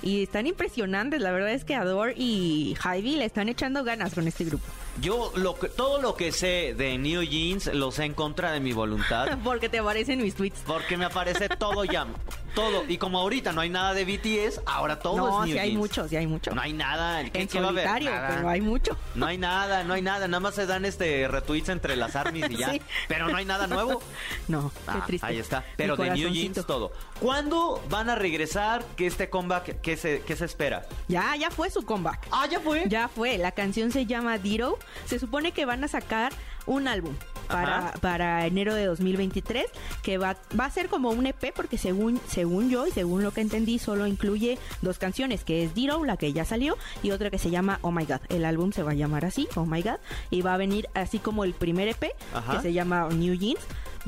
Y 0.05 0.25
están 0.25 0.49
impresionantes, 0.49 1.21
la 1.21 1.31
verdad 1.31 1.53
es 1.53 1.65
que 1.65 1.77
Adore 1.77 2.15
y 2.17 2.75
Hybe 2.83 3.19
le 3.19 3.25
están 3.25 3.49
echando 3.49 3.85
ganas 3.85 4.13
con 4.15 4.27
este 4.27 4.45
grupo. 4.45 4.65
Yo 5.01 5.33
lo 5.37 5.57
que, 5.57 5.69
todo 5.69 6.03
lo 6.03 6.17
que 6.17 6.33
sé 6.33 6.75
de 6.77 6.99
New 6.99 7.23
Jeans 7.23 7.73
lo 7.73 7.93
sé 7.93 8.05
en 8.07 8.13
contra 8.15 8.51
de 8.51 8.59
mi 8.59 8.73
voluntad. 8.73 9.39
Porque 9.45 9.69
te 9.69 9.79
aparecen 9.79 10.21
mis 10.21 10.35
tweets. 10.35 10.61
Porque 10.67 10.97
me 10.97 11.05
aparece 11.05 11.49
todo 11.49 11.85
ya. 11.85 12.07
Todo. 12.55 12.85
Y 12.89 12.99
como 12.99 13.19
ahorita 13.19 13.53
no 13.53 13.61
hay 13.61 13.71
nada 13.71 13.95
de 13.95 14.05
BTS, 14.05 14.61
ahora 14.67 14.99
todo 14.99 15.17
no, 15.17 15.29
es 15.43 15.47
New 15.49 15.55
sí 15.55 15.59
hay 15.59 15.69
Jeans. 15.71 15.79
mucho, 15.81 16.09
sí 16.09 16.17
hay 16.17 16.27
mucho. 16.27 16.55
No 16.55 16.61
hay 16.61 16.73
nada. 16.73 17.23
¿Qué, 17.31 17.43
en 17.43 17.49
qué 17.49 17.61
va 17.61 17.67
a 17.67 17.71
haber? 17.71 18.03
Nada. 18.05 18.29
pero 18.37 18.49
hay 18.49 18.61
mucho. 18.61 18.97
No 19.15 19.27
hay 19.27 19.39
nada, 19.39 19.85
no 19.85 19.95
hay 19.95 20.03
nada. 20.03 20.29
Nada 20.29 20.41
más 20.41 20.55
se 20.55 20.67
dan 20.67 20.85
este 20.85 21.29
retweets 21.29 21.69
entre 21.71 21.97
las 21.97 22.17
armies 22.17 22.51
y 22.51 22.57
ya. 22.57 22.71
Sí. 22.73 22.81
Pero 23.09 23.29
no 23.29 23.37
hay 23.37 23.45
nada 23.45 23.67
nuevo. 23.67 24.01
No, 24.49 24.71
qué 24.71 24.79
Ah, 24.87 25.05
triste. 25.07 25.27
ahí 25.27 25.39
está. 25.39 25.61
Mi 25.61 25.67
Pero 25.77 25.97
de 25.97 26.11
New. 26.11 26.31
Jeans 26.31 26.65
todo. 26.67 26.93
¿Cuándo 27.21 27.83
van 27.91 28.09
a 28.11 28.15
regresar? 28.15 28.85
¿Qué 28.97 29.07
este 29.07 29.29
comeback? 29.31 29.81
¿Qué 29.81 29.97
se, 29.97 30.21
qué 30.23 30.37
se 30.37 30.45
espera? 30.45 30.87
Ya, 31.09 31.37
ya 31.37 31.51
fue 31.51 31.71
su 31.71 31.85
comeback. 31.85 32.27
Ah, 32.31 32.47
ya 32.51 32.61
fue. 32.61 32.85
Ya 32.89 33.09
fue, 33.09 33.39
la 33.39 33.53
canción 33.53 33.91
se 33.93 34.07
llama 34.07 34.39
Diro. 34.39 34.79
Se 35.07 35.19
supone 35.19 35.53
que 35.53 35.65
van 35.65 35.85
a 35.85 35.89
sacar 35.89 36.33
un 36.67 36.89
álbum 36.89 37.15
para, 37.53 37.93
para 38.01 38.47
enero 38.47 38.75
de 38.75 38.87
2023 38.87 39.67
que 40.03 40.19
va, 40.19 40.37
va 40.59 40.65
a 40.65 40.71
ser 40.71 40.89
como 40.89 41.11
un 41.11 41.27
EP 41.27 41.53
porque 41.55 41.79
según, 41.79 42.21
según 42.27 42.71
yo 42.71 42.87
y 42.87 42.91
según 42.91 43.23
lo 43.23 43.33
que 43.33 43.41
entendí 43.41 43.79
solo 43.79 44.07
incluye 44.07 44.59
dos 44.81 44.99
canciones 44.99 45.45
que 45.45 45.65
es 45.65 45.75
Diro, 45.75 46.05
la 46.05 46.17
que 46.17 46.33
ya 46.33 46.45
salió 46.45 46.77
y 47.03 47.11
otra 47.11 47.31
que 47.31 47.39
se 47.39 47.51
llama 47.51 47.79
Oh 47.83 47.93
My 47.93 48.05
God. 48.05 48.21
El 48.29 48.45
álbum 48.45 48.73
se 48.73 48.83
va 48.83 48.93
a 48.93 48.95
llamar 48.95 49.25
así, 49.25 49.49
Oh 49.55 49.67
My 49.67 49.83
God, 49.83 49.99
y 50.31 50.43
va 50.43 50.55
a 50.55 50.57
venir 50.57 50.89
así 50.95 51.19
como 51.19 51.45
el 51.45 51.55
primer 51.55 51.89
EP 51.89 52.05
Ajá. 52.35 52.57
que 52.57 52.63
se 52.63 52.73
llama 52.73 53.09
New 53.09 53.35
Jeans. 53.35 53.61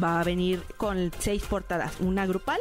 Va 0.03 0.21
a 0.21 0.25
venir 0.25 0.63
con 0.77 1.13
seis 1.21 1.45
portadas, 1.45 2.01
una 2.01 2.27
grupal 2.27 2.59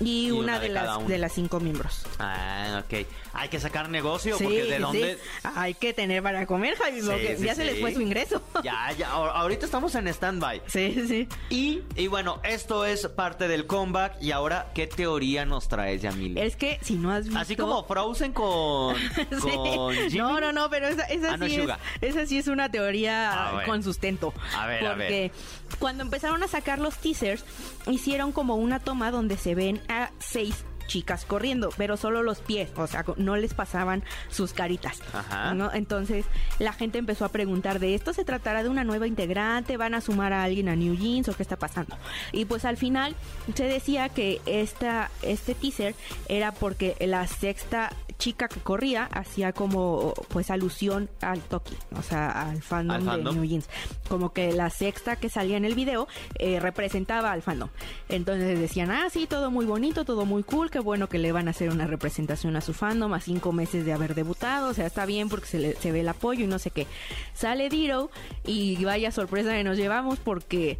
y, 0.00 0.26
Y 0.26 0.30
una, 0.30 0.40
una 0.40 0.58
de, 0.60 0.68
las 0.68 1.06
de 1.08 1.18
las 1.18 1.32
cinco 1.32 1.60
miembros. 1.60 2.02
Ah, 2.18 2.82
ok. 2.84 3.06
Hay 3.32 3.48
que 3.50 3.60
sacar 3.60 3.88
negocio 3.90 4.36
Sí, 4.38 4.44
porque 4.44 4.64
de 4.64 4.76
sí. 4.76 4.82
dónde... 4.82 5.18
Hay 5.42 5.74
que 5.74 5.92
tener 5.92 6.22
para 6.22 6.46
comer, 6.46 6.74
Javi, 6.76 7.00
Sí, 7.02 7.06
porque 7.06 7.36
sí, 7.36 7.44
ya 7.44 7.54
se 7.54 7.64
les 7.64 7.80
fue 7.80 7.92
su 7.94 8.00
ingreso. 8.00 8.40
Ya, 8.62 8.90
ya. 8.96 9.10
ahor- 9.10 9.32
Ahorita 9.34 9.66
estamos 9.66 9.94
en 9.94 10.08
stand-by. 10.08 10.62
Sí, 10.66 11.04
sí. 11.06 11.28
Y, 11.50 11.82
y 11.96 12.06
bueno, 12.06 12.40
esto 12.44 12.84
es 12.86 13.06
parte 13.08 13.46
del 13.48 13.66
comeback. 13.66 14.16
Y 14.22 14.30
ahora, 14.32 14.70
¿qué 14.74 14.86
teoría 14.86 15.44
nos 15.44 15.68
traes, 15.68 16.00
Yamil? 16.02 16.38
Es 16.38 16.56
que 16.56 16.78
si 16.82 16.94
no 16.94 17.10
has 17.12 17.24
visto... 17.24 17.38
Así 17.38 17.56
como 17.56 17.84
Frozen 17.84 18.32
con, 18.32 18.96
Sí. 19.16 19.16
con 19.40 19.94
Jimmy. 19.94 20.18
No, 20.18 20.40
no, 20.40 20.52
no, 20.52 20.70
pero 20.70 20.88
esa, 20.88 21.04
esa 21.04 21.34
Ah, 21.34 21.36
no, 21.36 21.46
sí 21.46 21.56
es, 21.56 21.68
esa 22.00 22.26
sí 22.26 22.38
es 22.38 22.46
una 22.48 22.70
teoría 22.70 23.48
A 23.48 23.56
ver. 23.58 23.66
con 23.66 23.82
sustento. 23.82 24.32
A 24.56 24.66
ver, 24.66 24.86
a 24.86 24.90
porque 24.92 25.30
cuando 25.78 26.02
empezaron 26.02 26.42
a 26.42 26.48
sacar 26.48 26.78
los 26.78 26.96
teasers, 26.96 27.44
hicieron 27.86 28.32
como 28.32 28.56
una 28.56 28.80
toma 28.80 29.10
donde 29.10 29.36
se 29.36 29.54
ven 29.54 29.80
a 29.88 30.10
seis 30.18 30.64
chicas 30.86 31.24
corriendo, 31.24 31.70
pero 31.76 31.96
solo 31.96 32.22
los 32.22 32.38
pies, 32.40 32.70
o 32.76 32.86
sea, 32.86 33.04
no 33.16 33.36
les 33.36 33.54
pasaban 33.54 34.02
sus 34.28 34.52
caritas. 34.52 35.00
Ajá. 35.12 35.54
¿no? 35.54 35.72
Entonces 35.72 36.24
la 36.58 36.72
gente 36.72 36.98
empezó 36.98 37.24
a 37.24 37.28
preguntar 37.28 37.78
de 37.80 37.94
esto 37.94 38.12
se 38.12 38.24
tratará 38.24 38.62
de 38.62 38.68
una 38.68 38.84
nueva 38.84 39.06
integrante, 39.06 39.76
van 39.76 39.94
a 39.94 40.00
sumar 40.00 40.32
a 40.32 40.44
alguien 40.44 40.68
a 40.68 40.76
New 40.76 40.96
Jeans 40.96 41.28
o 41.28 41.34
qué 41.34 41.42
está 41.42 41.56
pasando. 41.56 41.96
Y 42.32 42.44
pues 42.44 42.64
al 42.64 42.76
final 42.76 43.14
se 43.54 43.64
decía 43.64 44.08
que 44.08 44.40
esta, 44.46 45.10
este 45.22 45.54
teaser 45.54 45.94
era 46.28 46.52
porque 46.52 46.96
la 47.00 47.26
sexta 47.26 47.92
chica 48.18 48.48
que 48.48 48.60
corría 48.60 49.04
hacía 49.12 49.52
como 49.52 50.14
pues 50.28 50.50
alusión 50.50 51.08
al 51.20 51.40
Toki, 51.40 51.76
o 51.98 52.02
sea, 52.02 52.48
al 52.48 52.62
fandom, 52.62 52.96
¿Al 52.96 53.02
fandom? 53.04 53.34
de 53.34 53.40
New 53.40 53.48
Jeans. 53.50 53.68
Como 54.08 54.32
que 54.32 54.52
la 54.52 54.70
sexta 54.70 55.16
que 55.16 55.28
salía 55.28 55.56
en 55.56 55.64
el 55.64 55.74
video 55.74 56.08
eh, 56.38 56.60
representaba 56.60 57.32
al 57.32 57.42
fandom. 57.42 57.68
Entonces 58.08 58.58
decían, 58.58 58.90
ah, 58.90 59.08
sí, 59.10 59.26
todo 59.26 59.50
muy 59.50 59.66
bonito, 59.66 60.04
todo 60.04 60.24
muy 60.24 60.42
cool, 60.42 60.70
qué 60.70 60.78
bueno 60.80 61.08
que 61.08 61.18
le 61.18 61.32
van 61.32 61.48
a 61.48 61.50
hacer 61.50 61.70
una 61.70 61.86
representación 61.86 62.56
a 62.56 62.60
su 62.60 62.72
fandom 62.72 63.12
a 63.14 63.20
cinco 63.20 63.52
meses 63.52 63.84
de 63.84 63.92
haber 63.92 64.14
debutado, 64.14 64.68
o 64.70 64.74
sea, 64.74 64.86
está 64.86 65.04
bien 65.06 65.28
porque 65.28 65.46
se, 65.46 65.58
le- 65.58 65.74
se 65.76 65.92
ve 65.92 66.00
el 66.00 66.08
apoyo 66.08 66.44
y 66.44 66.46
no 66.48 66.58
sé 66.58 66.70
qué. 66.70 66.86
Sale 67.34 67.68
Diro 67.68 68.10
y 68.44 68.82
vaya 68.84 69.10
sorpresa 69.12 69.52
que 69.52 69.64
nos 69.64 69.76
llevamos 69.76 70.18
porque 70.18 70.78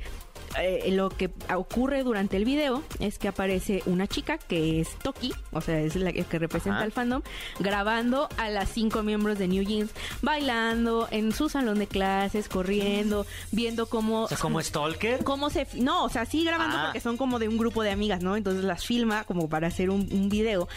eh, 0.60 0.90
lo 0.92 1.08
que 1.10 1.30
ocurre 1.54 2.02
durante 2.02 2.36
el 2.36 2.44
video 2.44 2.82
es 3.00 3.18
que 3.18 3.28
aparece 3.28 3.82
una 3.86 4.06
chica 4.06 4.38
que 4.38 4.80
es 4.80 4.88
Toki, 5.02 5.32
o 5.52 5.60
sea, 5.60 5.80
es 5.80 5.96
la 5.96 6.12
que 6.12 6.24
representa 6.38 6.76
Ajá. 6.76 6.84
al 6.84 6.92
fandom, 6.92 7.22
grabando 7.58 8.28
a 8.36 8.48
las 8.50 8.68
cinco 8.70 9.02
miembros 9.02 9.38
de 9.38 9.48
New 9.48 9.64
Jeans, 9.64 9.90
bailando 10.22 11.08
en 11.10 11.32
su 11.32 11.48
salón 11.48 11.78
de 11.78 11.86
clases, 11.86 12.48
corriendo, 12.48 13.26
viendo 13.52 13.86
cómo... 13.86 14.24
O 14.24 14.28
sea, 14.28 14.38
como 14.38 14.60
Stalker. 14.60 15.24
cómo 15.24 15.50
se 15.50 15.66
no 15.76 16.04
o 16.04 16.08
sea 16.08 16.26
sí 16.26 16.44
grabando 16.44 16.76
Ah. 16.76 16.82
porque 16.86 17.00
son 17.00 17.16
como 17.16 17.38
de 17.38 17.48
un 17.48 17.56
grupo 17.58 17.82
de 17.82 17.90
amigas 17.90 18.22
no 18.22 18.36
entonces 18.36 18.64
las 18.64 18.84
filma 18.84 19.24
como 19.24 19.48
para 19.48 19.68
hacer 19.68 19.90
un, 19.90 20.08
un 20.12 20.28
video 20.28 20.68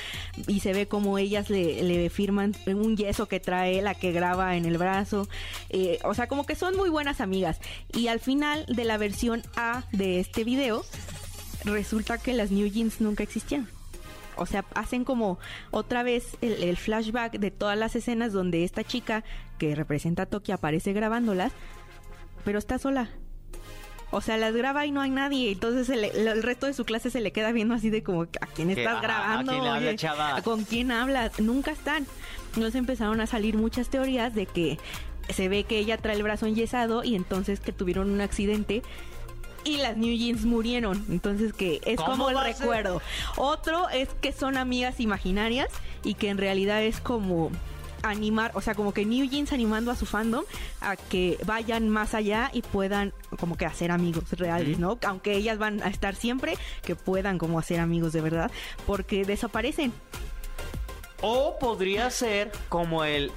y 0.48 0.60
se 0.62 0.72
ve 0.74 0.88
como 0.88 1.18
ellas 1.18 1.50
le, 1.50 1.82
le 1.84 2.10
firman 2.10 2.56
un 2.68 2.96
yeso 2.96 3.28
que 3.28 3.39
trae 3.39 3.82
la 3.82 3.96
que 3.96 4.12
graba 4.12 4.56
en 4.56 4.65
el 4.65 4.78
brazo 4.78 5.28
Eh, 5.70 6.00
o 6.04 6.13
sea 6.13 6.28
como 6.28 6.46
que 6.46 6.56
son 6.56 6.76
muy 6.76 6.89
buenas 6.89 7.22
amigas 7.22 7.60
y 7.94 8.08
al 8.08 8.20
final 8.20 8.65
de 8.68 8.84
la 8.86 8.98
versión 8.98 9.44
A 9.56 9.69
de 9.92 10.20
este 10.20 10.44
video 10.44 10.84
resulta 11.66 12.18
que 12.18 12.34
las 12.34 12.52
New 12.52 12.68
Jeans 12.68 13.02
nunca 13.02 13.24
existían 13.24 13.68
o 14.40 14.46
sea, 14.46 14.64
hacen 14.74 15.04
como 15.04 15.38
otra 15.70 16.02
vez 16.02 16.38
el, 16.42 16.64
el 16.64 16.78
flashback 16.78 17.40
de 17.40 17.52
todas 17.52 17.78
las 17.78 17.96
escenas 17.96 18.32
donde 18.32 18.64
esta 18.64 18.84
chica 18.84 19.24
que 19.58 19.76
representa 19.76 20.24
a 20.24 20.26
Toki 20.26 20.54
aparece 20.54 20.94
grabándolas, 20.94 21.52
pero 22.46 22.58
está 22.58 22.80
sola. 22.80 23.10
O 24.12 24.22
sea, 24.22 24.38
las 24.38 24.56
graba 24.56 24.86
y 24.86 24.92
no 24.92 25.02
hay 25.02 25.12
nadie. 25.12 25.52
Entonces 25.52 25.90
el 25.90 26.42
resto 26.42 26.66
de 26.66 26.74
su 26.74 26.84
clase 26.86 27.12
se 27.12 27.20
le 27.20 27.32
queda 27.32 27.52
viendo 27.52 27.76
así 27.76 27.90
de 27.90 28.02
como, 28.02 28.24
¿a 28.24 28.48
quién 28.56 28.72
estás 28.72 28.88
ajá, 28.88 28.98
¿a 28.98 29.02
grabando? 29.02 29.52
quién 29.52 29.64
habla, 29.66 29.88
Oye, 29.90 29.96
chava? 29.98 30.42
¿Con 30.42 30.64
quién 30.64 30.92
hablas? 30.92 31.40
Nunca 31.40 31.72
están. 31.72 32.08
Entonces 32.56 32.76
empezaron 32.76 33.22
a 33.22 33.28
salir 33.28 33.56
muchas 33.56 33.90
teorías 33.90 34.34
de 34.34 34.46
que 34.48 34.80
se 35.30 35.48
ve 35.48 35.66
que 35.66 35.78
ella 35.78 35.98
trae 35.98 36.16
el 36.16 36.24
brazo 36.24 36.48
enyesado 36.48 37.04
y 37.04 37.16
entonces 37.16 37.60
que 37.60 37.72
tuvieron 37.72 38.10
un 38.10 38.22
accidente 38.22 38.82
y 39.63 39.78
las 39.78 39.98
New 39.98 40.15
Jeans 40.15 40.45
murieron. 40.45 41.06
Entonces 41.10 41.54
que 41.54 41.82
es 41.86 41.98
¿Cómo 41.98 42.12
como 42.12 42.30
el 42.30 42.41
recuerdo. 42.41 43.02
Otro 43.38 43.89
es 43.89 44.10
que 44.22 44.32
son 44.32 44.58
amigas 44.58 45.00
imaginarias 45.00 45.69
y 46.04 46.13
que 46.15 46.30
en 46.30 46.38
realidad 46.38 46.84
es 46.84 47.00
como 47.00 47.52
animar, 48.04 48.52
o 48.54 48.62
sea, 48.62 48.76
como 48.76 48.93
que 48.93 49.06
New 49.06 49.28
Jeans 49.28 49.52
animando 49.54 49.91
a 49.91 49.95
su 49.95 50.06
fandom 50.06 50.43
a 50.82 50.95
que 50.95 51.38
vayan 51.45 51.89
más 51.89 52.13
allá 52.13 52.50
y 52.54 52.62
puedan 52.62 53.13
como 53.39 53.58
que 53.58 53.65
hacer 53.65 53.91
amigos 53.91 54.24
reales, 54.32 54.80
¿no? 54.80 54.98
Aunque 55.06 55.34
ellas 55.34 55.58
van 55.58 55.82
a 55.84 55.88
estar 55.88 56.15
siempre, 56.15 56.58
que 56.84 56.95
puedan 56.95 57.38
como 57.38 57.60
hacer 57.60 57.80
amigos 57.80 58.13
de 58.13 58.22
verdad, 58.22 58.52
porque 58.86 59.26
desaparecen. 59.26 59.93
O 61.22 61.58
podría 61.60 62.10
ser 62.10 62.52
como 62.69 63.04
el. 63.04 63.32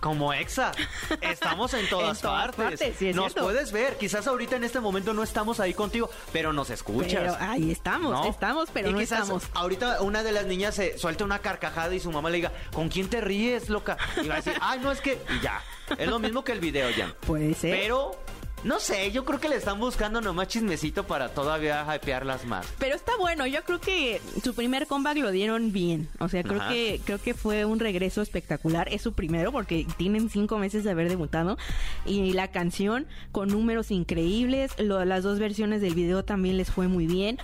Como 0.00 0.32
Exa. 0.32 0.72
Estamos 1.20 1.74
en 1.74 1.88
todas, 1.90 2.18
En 2.18 2.22
todas 2.22 2.46
partes. 2.54 2.78
partes, 2.80 2.96
sí 2.98 3.12
nos 3.12 3.32
cierto. 3.32 3.42
puedes 3.42 3.72
ver. 3.72 3.96
Quizás 3.98 4.26
ahorita 4.26 4.56
en 4.56 4.64
este 4.64 4.80
momento 4.80 5.12
no 5.12 5.22
estamos 5.22 5.58
ahí 5.60 5.74
contigo, 5.74 6.08
pero 6.32 6.52
nos 6.52 6.70
escuchas. 6.70 7.20
Pero 7.20 7.36
ahí 7.40 7.70
estamos, 7.70 8.12
¿no? 8.12 8.24
estamos, 8.28 8.68
pero 8.72 8.90
Y 8.90 8.92
no 8.92 8.98
quizás 8.98 9.22
estamos. 9.22 9.44
Ahorita 9.54 10.02
una 10.02 10.22
de 10.22 10.32
las 10.32 10.46
niñas 10.46 10.74
se 10.76 10.96
suelta 10.98 11.24
una 11.24 11.40
carcajada 11.40 11.94
y 11.94 12.00
su 12.00 12.12
mamá 12.12 12.30
le 12.30 12.36
diga, 12.36 12.52
¿con 12.72 12.88
quién 12.88 13.08
te 13.08 13.20
ríes, 13.20 13.68
loca? 13.68 13.96
Y 14.22 14.28
va 14.28 14.34
a 14.34 14.36
decir, 14.38 14.54
ay, 14.60 14.78
no 14.80 14.92
es 14.92 15.00
que. 15.00 15.20
Y 15.36 15.40
ya. 15.42 15.62
Es 15.96 16.06
lo 16.08 16.18
mismo 16.18 16.44
que 16.44 16.52
el 16.52 16.60
video 16.60 16.90
ya. 16.90 17.12
Puede 17.26 17.54
ser. 17.54 17.70
Pero 17.78 18.12
No 18.64 18.80
sé, 18.80 19.12
yo 19.12 19.24
creo 19.24 19.38
que 19.40 19.48
le 19.48 19.56
están 19.56 19.78
buscando 19.78 20.20
nomás 20.20 20.48
chismecito 20.48 21.04
para 21.06 21.28
todavía 21.28 21.86
hypearlas 21.94 22.44
más. 22.44 22.66
Pero 22.78 22.96
está 22.96 23.16
bueno, 23.16 23.46
yo 23.46 23.62
creo 23.64 23.80
que 23.80 24.20
su 24.42 24.52
primer 24.54 24.86
comeback 24.86 25.16
lo 25.18 25.30
dieron 25.30 25.72
bien. 25.72 26.08
O 26.18 26.28
sea, 26.28 26.42
creo 26.42 26.60
Ajá. 26.60 26.70
que 26.70 27.00
creo 27.04 27.18
que 27.20 27.34
fue 27.34 27.64
un 27.64 27.78
regreso 27.78 28.20
espectacular. 28.20 28.88
Es 28.92 29.02
su 29.02 29.12
primero 29.12 29.52
porque 29.52 29.86
tienen 29.96 30.28
cinco 30.28 30.58
meses 30.58 30.82
de 30.84 30.90
haber 30.90 31.08
debutado. 31.08 31.56
Y 32.04 32.32
la 32.32 32.48
canción 32.48 33.06
con 33.32 33.48
números 33.48 33.90
increíbles. 33.92 34.72
Lo- 34.78 35.04
las 35.04 35.22
dos 35.22 35.38
versiones 35.38 35.80
del 35.80 35.94
video 35.94 36.24
también 36.24 36.56
les 36.56 36.70
fue 36.70 36.88
muy 36.88 37.06
bien. 37.06 37.38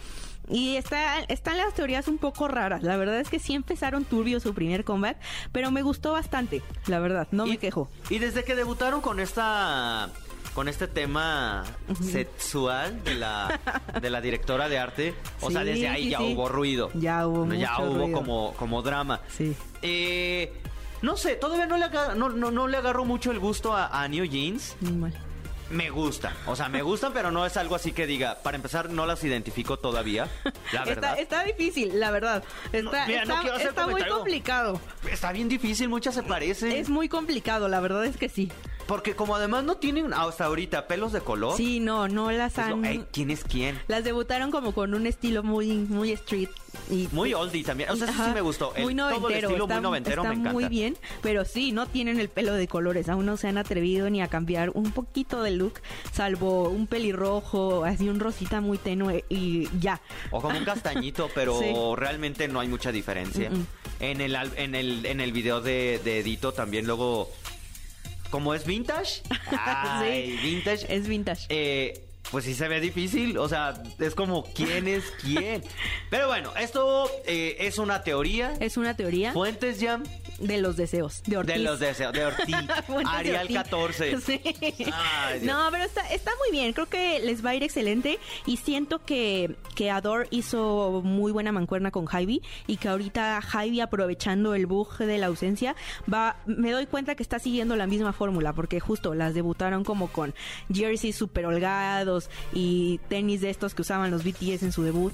Y 0.49 0.77
está, 0.77 1.21
están 1.29 1.57
las 1.57 1.73
teorías 1.75 2.07
un 2.09 2.19
poco 2.19 2.49
raras. 2.49 2.83
La 2.83 2.97
verdad 2.99 3.19
es 3.21 3.31
que 3.31 3.39
sí 3.39 3.55
empezaron 3.55 4.05
turbio 4.05 4.41
su 4.41 4.53
primer 4.53 4.85
comeback, 4.85 5.17
pero 5.53 5.71
me 5.71 5.81
gustó 5.81 6.13
bastante, 6.13 6.61
la 6.87 6.99
verdad, 6.99 7.29
no 7.31 7.47
me 7.47 7.57
quejo. 7.57 7.89
Y 8.11 8.19
desde 8.19 8.45
que 8.45 8.55
debutaron 8.55 9.01
con 9.01 9.21
esta 9.21 10.11
con 10.53 10.69
este 10.69 10.87
tema 10.89 11.65
sexual 12.13 13.03
de 13.05 13.15
la 13.15 13.61
de 14.01 14.11
la 14.11 14.21
directora 14.21 14.69
de 14.69 14.79
arte, 14.79 15.15
o 15.41 15.51
sea, 15.51 15.65
desde 15.65 15.89
ahí 15.89 16.11
ya 16.11 16.19
sí. 16.19 16.33
hubo 16.35 16.49
ruido. 16.49 16.91
Ya 16.95 17.27
hubo 17.27 17.45
ya 17.53 17.73
mucho 17.79 17.83
hubo 17.91 17.99
ruido. 18.05 18.17
como 18.19 18.55
como 18.55 18.83
drama. 18.83 19.21
Sí. 19.29 19.57
Eh, 19.83 20.53
no 21.03 21.17
sé, 21.17 21.35
todavía 21.35 21.67
no 21.67 21.77
le, 21.77 21.85
aga- 21.85 22.15
no, 22.15 22.29
no, 22.31 22.51
no 22.51 22.67
le 22.69 22.77
agarro 22.77 23.05
mucho 23.05 23.31
el 23.31 23.39
gusto 23.39 23.75
a, 23.77 24.03
a 24.03 24.09
New 24.09 24.25
Jeans. 24.25 24.77
Me 25.71 25.91
gustan, 25.91 26.33
o 26.47 26.55
sea, 26.55 26.69
me 26.69 26.83
gustan, 26.83 27.13
pero 27.13 27.31
no 27.31 27.45
es 27.47 27.57
algo 27.57 27.75
así 27.75 27.93
que 27.93 28.07
diga, 28.07 28.39
para 28.43 28.57
empezar, 28.57 28.91
no 28.91 29.07
las 29.07 29.25
identifico 29.25 29.79
todavía, 29.79 30.29
la 30.73 30.85
verdad. 30.85 31.19
Está, 31.19 31.41
está 31.41 31.45
difícil, 31.45 31.99
la 31.99 32.11
verdad. 32.11 32.45
Está, 32.73 33.07
mira, 33.07 33.23
está- 33.59 33.87
muy 33.87 34.05
complicado. 34.05 34.81
Está 35.11 35.33
bien 35.33 35.49
difícil, 35.49 35.89
muchas 35.89 36.15
se 36.15 36.23
parecen. 36.23 36.71
Es 36.73 36.91
muy 36.91 37.09
complicado, 37.09 37.69
la 37.69 37.81
verdad 37.81 38.05
es 38.05 38.17
que 38.19 38.29
sí. 38.29 38.53
Porque 38.87 39.15
como 39.17 39.35
además 39.37 39.65
no 39.65 39.77
tienen 39.77 40.13
hasta 40.13 40.45
ahorita 40.45 40.87
pelos 40.87 41.13
de 41.13 41.21
color. 41.21 41.57
Sí, 41.57 41.81
no, 41.81 42.07
no 42.09 42.31
las 42.31 42.59
es 42.59 42.69
lo- 42.69 42.75
han... 42.77 43.07
¿Quién 43.13 43.31
es 43.31 43.43
quién? 43.45 43.79
Las 43.89 44.05
debutaron 44.05 44.51
como 44.51 44.73
con 44.73 44.95
un 44.95 45.07
estilo 45.07 45.43
muy, 45.43 45.69
muy 45.73 46.13
street. 46.13 46.49
Y, 46.91 47.09
Muy 47.13 47.33
oldie 47.33 47.63
también. 47.65 47.89
O 47.91 47.97
sea, 47.97 48.07
eso 48.07 48.15
sí 48.17 48.21
Ajá, 48.23 48.35
me 48.35 48.41
gustó. 48.41 48.75
El- 48.75 48.83
muy 48.85 48.95
todo 48.97 49.09
el 49.11 49.15
noventero. 49.21 49.49
estilo 49.49 49.65
está, 49.65 49.75
muy 49.77 49.83
noventero 49.83 50.23
está 50.23 50.29
me 50.35 50.41
encanta. 50.41 50.53
muy 50.53 50.69
bien, 50.69 50.97
pero 51.23 51.45
sí, 51.45 51.73
no 51.73 51.87
tienen 51.87 52.19
el 52.21 52.29
pelo 52.29 52.53
de 52.55 52.67
colores. 52.69 53.09
Aún 53.09 53.25
no 53.27 53.37
se 53.37 53.49
han 53.49 53.59
atrevido 53.59 54.11
ni 54.11 54.21
a 54.21 54.29
cambiar 54.29 54.71
un 54.75 54.91
poquito 54.91 55.43
de 55.43 55.53
look, 55.53 55.75
salvo 56.13 56.69
un 56.69 56.87
pelirrojo, 56.87 57.85
así 57.85 58.09
un 58.09 58.21
rosita 58.21 58.61
muy 58.61 58.77
tenue 58.79 59.25
y 59.29 59.69
ya. 59.81 60.01
O 60.31 60.41
como 60.43 60.59
un 60.59 60.65
castañito, 60.65 61.31
pero 61.35 61.59
Sí. 61.59 61.73
realmente 61.97 62.49
no 62.49 62.61
hay 62.61 62.69
mucha 62.69 62.93
diferencia. 62.93 63.51
En 64.01 64.21
el 64.21 64.37
en 64.57 64.75
el 64.75 65.07
en 65.07 65.21
el 65.21 65.33
video 65.33 65.61
de, 65.61 66.01
de 66.05 66.19
Edito 66.21 66.53
también 66.53 66.87
luego 66.87 67.31
como 68.31 68.55
es 68.55 68.65
vintage, 68.67 69.23
ay, 69.59 70.37
Sí. 70.41 70.47
vintage, 70.47 70.87
Es 70.95 71.07
vintage. 71.09 71.47
eh, 71.49 72.01
pues 72.31 72.45
sí 72.47 72.55
se 72.55 72.67
ve 72.69 72.81
difícil, 72.81 73.37
o 73.39 73.49
sea, 73.49 73.75
es 73.99 74.15
como 74.15 74.45
quién 74.55 74.89
es 74.89 75.05
quién. 75.21 75.63
Pero 76.11 76.27
bueno, 76.27 76.53
esto 76.59 77.09
eh, 77.27 77.57
es 77.61 77.79
una 77.79 78.03
teoría. 78.03 78.55
Es 78.61 78.77
una 78.77 78.97
teoría 78.97 79.33
Fuentes 79.33 79.79
Jam 79.81 80.03
de 80.39 80.59
los 80.59 80.77
deseos, 80.77 81.23
de 81.27 81.37
Ortiz. 81.37 81.55
de 81.55 81.61
los 81.61 81.79
deseos 81.79 82.13
de 82.13 82.25
Ortiz, 82.25 82.47
de 82.89 83.05
Arial 83.07 83.43
Ortiz. 83.43 83.57
14. 83.57 84.21
Sí. 84.25 84.41
Ay, 84.93 85.41
Dios. 85.41 85.55
no, 85.55 85.69
pero 85.71 85.85
está, 85.85 86.03
está 86.09 86.31
muy 86.39 86.51
bien. 86.51 86.73
Creo 86.73 86.87
que 86.87 87.19
les 87.21 87.45
va 87.45 87.51
a 87.51 87.55
ir 87.55 87.63
excelente. 87.63 88.19
Y 88.47 88.57
siento 88.57 89.05
que, 89.05 89.57
que 89.75 89.91
Adore 89.91 90.29
hizo 90.31 91.03
muy 91.05 91.31
buena 91.33 91.53
mancuerna 91.53 91.91
con 91.91 92.07
Javi. 92.07 92.43
Y 92.67 92.77
que 92.79 92.89
ahorita 92.89 93.41
Javi, 93.43 93.81
aprovechando 93.81 94.55
el 94.55 94.67
bug 94.67 94.97
de 94.99 95.19
la 95.19 95.27
ausencia, 95.27 95.77
va. 96.13 96.37
Me 96.47 96.71
doy 96.71 96.87
cuenta 96.87 97.15
que 97.15 97.23
está 97.23 97.39
siguiendo 97.39 97.77
la 97.77 97.87
misma 97.87 98.13
fórmula. 98.13 98.53
Porque 98.53 98.81
justo 98.81 99.15
las 99.15 99.35
debutaron 99.35 99.85
como 99.85 100.09
con 100.09 100.35
jerseys 100.73 101.17
super 101.17 101.47
holgados 101.47 102.31
y 102.53 102.99
tenis 103.09 103.41
de 103.41 103.51
estos 103.51 103.75
que 103.75 103.83
usaban 103.83 104.11
los 104.11 104.25
BTS 104.25 104.63
en 104.63 104.73
su 104.73 104.83
debut. 104.83 105.13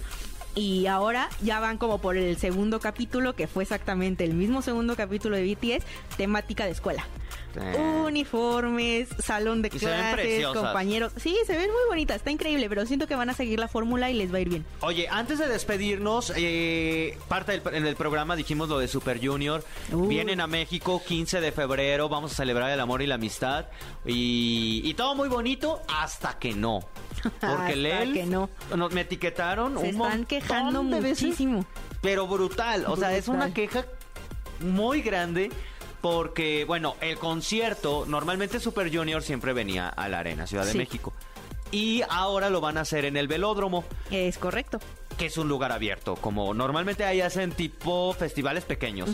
Y 0.55 0.87
ahora 0.87 1.29
ya 1.43 1.61
van 1.61 1.79
como 1.79 1.99
por 1.99 2.17
el 2.17 2.37
segundo 2.37 2.81
capítulo, 2.81 3.35
que 3.35 3.47
fue 3.47 3.63
exactamente 3.63 4.25
el 4.25 4.35
mismo 4.35 4.63
segundo 4.63 4.97
capítulo 4.97 5.37
de 5.37 5.45
BTS, 5.55 5.85
temática 6.17 6.65
de 6.65 6.73
escuela. 6.73 7.05
Eh. 7.57 8.03
Uniformes, 8.07 9.09
salón 9.25 9.63
de 9.63 9.71
clases, 9.71 10.47
compañeros. 10.47 11.13
Sí, 11.17 11.37
se 11.47 11.53
ven 11.57 11.71
muy 11.71 11.81
bonitas, 11.89 12.17
está 12.17 12.31
increíble, 12.31 12.69
pero 12.69 12.87
siento 12.87 13.07
que 13.07 13.15
van 13.17 13.31
a 13.31 13.35
seguir 13.35 13.59
la 13.59 13.69
fórmula 13.69 14.11
y 14.11 14.15
les 14.15 14.33
va 14.33 14.39
a 14.39 14.41
ir 14.41 14.49
bien. 14.49 14.65
Oye, 14.81 15.09
antes 15.11 15.39
de 15.39 15.49
despedirnos, 15.49 16.33
eh, 16.37 17.19
parte 17.29 17.53
del, 17.59 17.75
en 17.75 17.87
el 17.87 17.97
programa 17.97 18.37
dijimos 18.37 18.69
lo 18.69 18.79
de 18.79 18.89
Super 18.89 19.25
Junior. 19.25 19.65
Uy. 19.93 20.09
Vienen 20.09 20.41
a 20.41 20.47
México 20.47 21.03
15 21.07 21.41
de 21.41 21.53
febrero, 21.53 22.09
vamos 22.09 22.33
a 22.33 22.35
celebrar 22.35 22.71
el 22.71 22.81
amor 22.81 23.03
y 23.03 23.07
la 23.07 23.17
amistad. 23.17 23.67
Y, 24.07 24.83
y 24.85 24.95
todo 24.95 25.15
muy 25.15 25.29
bonito 25.29 25.83
hasta 25.89 26.39
que 26.39 26.55
no. 26.55 26.81
Porque 27.23 27.47
Hasta 27.47 27.77
Lel 27.77 28.13
que 28.15 28.27
no. 28.27 28.49
nos 28.77 28.93
me 28.93 29.03
etiquetaron 29.03 29.75
Se 29.79 29.89
un 29.89 30.03
están 30.03 30.25
quejando 30.25 30.83
de 30.85 31.01
veces, 31.01 31.23
muchísimo. 31.25 31.67
pero 32.01 32.27
brutal. 32.27 32.85
O 32.87 32.97
sea, 32.97 33.15
es 33.17 33.29
una 33.29 33.53
queja 33.53 33.85
muy 34.61 35.03
grande. 35.03 35.51
Porque, 36.01 36.65
bueno, 36.65 36.97
el 37.01 37.19
concierto, 37.19 38.05
normalmente 38.07 38.59
Super 38.61 38.95
Junior 38.95 39.23
siempre 39.23 39.53
venía 39.53 39.89
a 39.89 40.09
la 40.09 40.21
Arena, 40.21 40.47
Ciudad 40.47 40.65
de. 40.67 40.75
México. 40.75 41.13
Y 41.73 42.03
ahora 42.09 42.51
lo 42.51 42.61
van 42.61 42.79
a 42.79 42.81
hacer 42.81 43.05
en 43.05 43.17
el 43.17 43.29
velódromo 43.29 43.85
Es 44.11 44.39
correcto. 44.39 44.81
que 45.19 45.27
es 45.27 45.37
un 45.39 45.49
lugar 45.49 45.71
abierto, 45.73 46.17
como 46.17 46.53
normalmente 46.55 47.05
ahí 47.05 47.21
hacen 47.21 47.53
tipo 47.53 48.13
festivales 48.15 48.65
pequeños. 48.65 49.11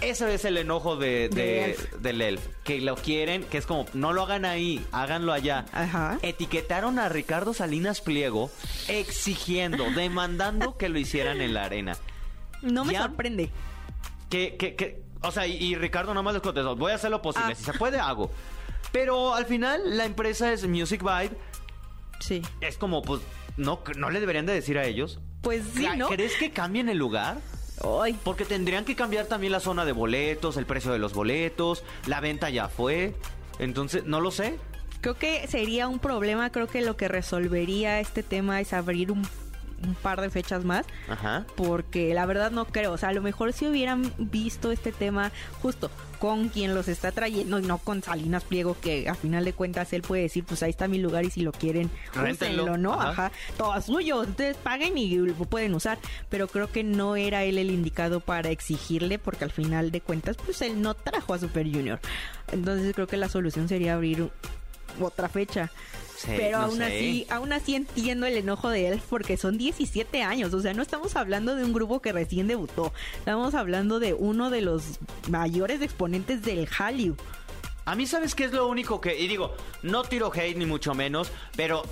Ese 0.00 0.32
es 0.34 0.44
el 0.44 0.58
enojo 0.58 0.96
de, 0.96 1.28
de- 1.28 1.34
De 1.34 1.64
Elf. 1.72 1.92
del 1.96 2.20
Elf, 2.22 2.46
que 2.64 2.80
lo 2.80 2.96
quieren, 2.96 3.44
que 3.44 3.58
es 3.58 3.66
como, 3.66 3.86
no 3.94 4.12
lo 4.12 4.22
hagan 4.22 4.44
ahí, 4.44 4.84
háganlo 4.92 5.32
allá. 5.32 5.64
Ajá. 5.72 6.18
Etiquetaron 6.22 6.98
a 6.98 7.08
Ricardo 7.08 7.52
Salinas 7.54 8.00
Pliego 8.00 8.50
exigiendo, 8.88 9.84
demandando 9.90 10.76
que 10.78 10.88
lo 10.88 10.98
hicieran 10.98 11.40
en 11.40 11.52
la 11.54 11.64
arena. 11.64 11.96
No 12.62 12.84
me 12.84 12.92
Ya. 12.94 13.02
sorprende. 13.02 13.50
Que, 14.30 14.56
que, 14.56 14.74
que, 14.76 15.02
o 15.26 15.32
sea, 15.32 15.46
y, 15.46 15.56
y 15.56 15.74
Ricardo 15.74 16.12
nada 16.14 16.22
más 16.22 16.34
les 16.34 16.42
contestó, 16.42 16.76
voy 16.76 16.92
a 16.92 16.96
hacer 16.96 17.10
lo 17.10 17.20
posible, 17.22 17.52
Ah. 17.52 17.54
si 17.54 17.64
se 17.64 17.72
puede, 17.74 17.98
hago. 17.98 18.30
Pero 18.92 19.34
al 19.34 19.46
final 19.46 19.96
la 19.96 20.04
empresa 20.04 20.52
es 20.52 20.66
Music 20.66 21.02
Vibe, 21.02 21.36
Sí. 22.20 22.42
es 22.60 22.76
como, 22.78 23.02
pues, 23.02 23.20
no, 23.56 23.80
no 23.96 24.10
le 24.10 24.20
deberían 24.20 24.46
de 24.46 24.52
decir 24.54 24.78
a 24.78 24.84
ellos. 24.86 25.18
Pues 25.42 25.62
sí, 25.74 25.86
¿no? 25.96 26.08
¿Crees 26.08 26.34
que 26.36 26.50
cambien 26.50 26.88
el 26.88 26.98
lugar? 26.98 27.38
Ay, 28.02 28.18
Porque 28.24 28.44
tendrían 28.46 28.84
que 28.86 28.96
cambiar 28.96 29.26
también 29.26 29.52
la 29.52 29.60
zona 29.60 29.84
de 29.84 29.92
boletos, 29.92 30.56
el 30.56 30.64
precio 30.66 30.92
de 30.92 30.98
los 30.98 31.12
boletos, 31.12 31.84
la 32.06 32.20
venta 32.20 32.48
ya 32.50 32.68
fue. 32.68 33.14
Entonces, 33.58 34.04
no 34.06 34.20
lo 34.20 34.30
sé. 34.30 34.58
Creo 35.02 35.14
que 35.18 35.46
sería 35.46 35.86
un 35.86 35.98
problema, 35.98 36.50
creo 36.50 36.66
que 36.68 36.80
lo 36.80 36.96
que 36.96 37.06
resolvería 37.06 38.00
este 38.00 38.22
tema 38.22 38.60
es 38.60 38.72
abrir 38.72 39.12
un, 39.12 39.28
un 39.82 39.94
par 39.94 40.20
de 40.20 40.30
fechas 40.30 40.64
más. 40.64 40.86
Ajá. 41.08 41.44
Porque 41.56 42.14
la 42.14 42.26
verdad 42.26 42.50
no 42.50 42.64
creo, 42.66 42.92
o 42.92 42.98
sea, 42.98 43.10
a 43.10 43.12
lo 43.12 43.22
mejor 43.22 43.52
si 43.52 43.66
hubieran 43.66 44.12
visto 44.18 44.72
este 44.72 44.92
tema 44.92 45.32
justo 45.62 45.90
con 46.18 46.48
quien 46.48 46.74
los 46.74 46.88
está 46.88 47.12
trayendo 47.12 47.58
y 47.58 47.62
no 47.62 47.78
con 47.78 48.02
Salinas 48.02 48.42
Pliego, 48.44 48.76
que 48.80 49.08
a 49.08 49.14
final 49.14 49.44
de 49.44 49.52
cuentas 49.52 49.92
él 49.92 50.02
puede 50.02 50.22
decir, 50.22 50.44
pues 50.44 50.62
ahí 50.62 50.70
está 50.70 50.88
mi 50.88 50.98
lugar 50.98 51.24
y 51.24 51.30
si 51.30 51.42
lo 51.42 51.52
quieren, 51.52 51.90
Réntenlo. 52.14 52.62
úsenlo, 52.64 52.78
¿no? 52.78 52.94
Ajá. 52.94 53.26
Ajá. 53.26 53.32
todo 53.56 53.80
suyo, 53.82 54.20
ustedes 54.20 54.56
paguen 54.56 54.96
y 54.96 55.14
lo 55.16 55.34
pueden 55.44 55.74
usar, 55.74 55.98
pero 56.28 56.48
creo 56.48 56.70
que 56.70 56.84
no 56.84 57.16
era 57.16 57.44
él 57.44 57.58
el 57.58 57.70
indicado 57.70 58.20
para 58.20 58.50
exigirle 58.50 59.18
porque 59.18 59.44
al 59.44 59.50
final 59.50 59.90
de 59.90 60.00
cuentas, 60.00 60.36
pues 60.36 60.62
él 60.62 60.80
no 60.80 60.94
trajo 60.94 61.34
a 61.34 61.38
Super 61.38 61.66
Junior. 61.66 62.00
Entonces 62.50 62.94
creo 62.94 63.06
que 63.06 63.16
la 63.16 63.28
solución 63.28 63.68
sería 63.68 63.94
abrir 63.94 64.30
otra 65.00 65.28
fecha. 65.28 65.70
Sí, 66.16 66.28
Pero 66.34 66.58
no 66.58 66.64
aún 66.64 66.76
sé. 66.78 66.84
así, 66.84 67.26
aún 67.28 67.52
así 67.52 67.74
entiendo 67.74 68.24
el 68.26 68.36
enojo 68.38 68.70
de 68.70 68.88
él 68.88 69.02
porque 69.10 69.36
son 69.36 69.58
17 69.58 70.22
años, 70.22 70.54
o 70.54 70.60
sea, 70.62 70.72
no 70.72 70.80
estamos 70.82 71.14
hablando 71.14 71.56
de 71.56 71.62
un 71.64 71.74
grupo 71.74 72.00
que 72.00 72.10
recién 72.12 72.46
debutó, 72.48 72.92
estamos 73.18 73.54
hablando 73.54 74.00
de 74.00 74.14
uno 74.14 74.48
de 74.48 74.62
los 74.62 74.82
mayores 75.28 75.82
exponentes 75.82 76.40
del 76.42 76.66
Hallyu. 76.68 77.16
A 77.84 77.94
mí, 77.94 78.06
¿sabes 78.06 78.34
qué 78.34 78.44
es 78.44 78.52
lo 78.52 78.66
único 78.66 79.00
que.? 79.00 79.18
Y 79.20 79.28
digo, 79.28 79.54
no 79.82 80.04
tiro 80.04 80.32
hate 80.34 80.56
ni 80.56 80.64
mucho 80.66 80.94
menos, 80.94 81.30
pero 81.54 81.82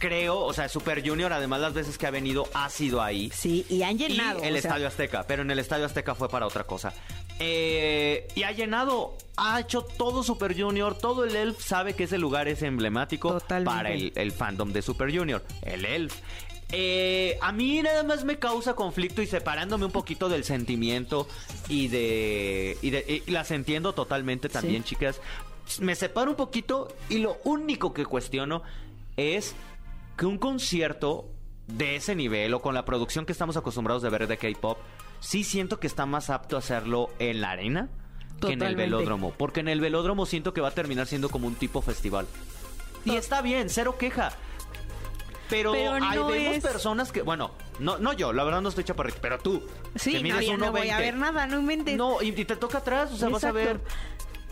creo, 0.00 0.40
o 0.40 0.52
sea, 0.52 0.68
Super 0.68 1.06
Junior, 1.08 1.32
además 1.32 1.60
las 1.60 1.72
veces 1.72 1.96
que 1.96 2.06
ha 2.08 2.10
venido, 2.10 2.48
ha 2.54 2.68
sido 2.68 3.00
ahí. 3.00 3.30
Sí, 3.32 3.64
y 3.70 3.82
han 3.84 3.94
Y 3.94 4.08
llenado. 4.08 4.42
el 4.42 4.56
o 4.56 4.60
sea, 4.60 4.70
Estadio 4.70 4.88
Azteca, 4.88 5.24
pero 5.26 5.42
en 5.42 5.50
el 5.52 5.60
Estadio 5.60 5.86
Azteca 5.86 6.16
fue 6.16 6.28
para 6.28 6.46
otra 6.46 6.64
cosa. 6.64 6.92
Eh, 7.38 8.28
y 8.34 8.42
ha 8.44 8.52
llenado, 8.52 9.16
ha 9.36 9.60
hecho 9.60 9.82
todo 9.82 10.22
Super 10.22 10.58
Junior, 10.60 10.96
todo 10.96 11.24
el 11.24 11.34
Elf 11.34 11.60
sabe 11.62 11.94
que 11.94 12.04
ese 12.04 12.18
lugar 12.18 12.46
es 12.48 12.62
emblemático 12.62 13.30
Totalmente. 13.32 13.74
para 13.76 13.90
el, 13.92 14.12
el 14.14 14.32
fandom 14.32 14.72
de 14.72 14.82
Super 14.82 15.16
Junior, 15.16 15.42
el 15.62 15.84
Elf. 15.84 16.14
Eh, 16.74 17.36
a 17.42 17.52
mí 17.52 17.82
nada 17.82 18.02
más 18.02 18.24
me 18.24 18.38
causa 18.38 18.74
conflicto 18.74 19.20
y 19.20 19.26
separándome 19.26 19.84
un 19.84 19.92
poquito 19.92 20.28
del 20.30 20.44
sentimiento 20.44 21.28
y 21.68 21.88
de, 21.88 22.78
y 22.80 22.90
de- 22.90 23.22
y 23.26 23.30
las 23.30 23.50
entiendo 23.50 23.92
totalmente 23.92 24.48
también, 24.48 24.82
Sí. 24.82 24.90
chicas. 24.90 25.20
Me 25.80 25.94
separo 25.94 26.30
un 26.30 26.36
poquito 26.36 26.88
y 27.10 27.18
lo 27.18 27.38
único 27.44 27.92
que 27.92 28.06
cuestiono 28.06 28.62
es 29.16 29.54
que 30.16 30.24
un 30.26 30.38
concierto 30.38 31.28
de 31.66 31.96
ese 31.96 32.14
nivel 32.14 32.54
o 32.54 32.62
con 32.62 32.74
la 32.74 32.84
producción 32.84 33.26
que 33.26 33.32
estamos 33.32 33.56
acostumbrados 33.56 34.02
de 34.02 34.08
ver 34.10 34.26
de 34.26 34.38
K-pop, 34.38 34.78
sí 35.22 35.44
siento 35.44 35.78
que 35.80 35.86
está 35.86 36.04
más 36.04 36.28
apto 36.28 36.56
a 36.56 36.58
hacerlo 36.58 37.08
en 37.18 37.40
la 37.40 37.52
arena 37.52 37.88
que 38.40 38.52
en 38.54 38.62
el 38.62 38.74
velódromo. 38.76 39.32
Porque 39.38 39.60
en 39.60 39.68
el 39.68 39.80
velódromo 39.80 40.26
siento 40.26 40.52
que 40.52 40.60
va 40.60 40.68
a 40.68 40.72
terminar 40.72 41.06
siendo 41.06 41.28
como 41.30 41.46
un 41.46 41.54
tipo 41.54 41.80
festival. 41.80 42.26
Y 43.04 43.14
está 43.16 43.40
bien, 43.40 43.70
cero 43.70 43.96
queja. 43.98 44.32
Pero, 45.48 45.72
Pero 45.72 45.92
hay 45.94 46.16
no 46.18 46.26
vemos 46.28 46.56
es- 46.56 46.62
personas 46.62 47.12
que, 47.12 47.22
bueno, 47.22 47.50
no, 47.78 47.98
no 47.98 48.12
yo, 48.14 48.32
la 48.32 48.42
verdad 48.42 48.62
no 48.62 48.68
estoy 48.70 48.84
chaparrito, 48.84 49.18
pero 49.20 49.38
tú. 49.38 49.62
que 49.92 49.98
Sí, 49.98 50.14
no, 50.14 50.22
mides 50.22 50.46
ya 50.46 50.56
no 50.56 50.72
voy 50.72 50.88
a 50.88 50.96
1.20. 50.96 50.98
ver 50.98 51.14
nada, 51.16 51.46
no 51.46 51.60
inventes. 51.60 51.96
No, 51.96 52.20
y, 52.22 52.28
y 52.28 52.44
te 52.44 52.56
toca 52.56 52.78
atrás, 52.78 53.12
o 53.12 53.16
sea, 53.16 53.28
vas 53.28 53.44
a 53.44 53.52
ver. 53.52 53.80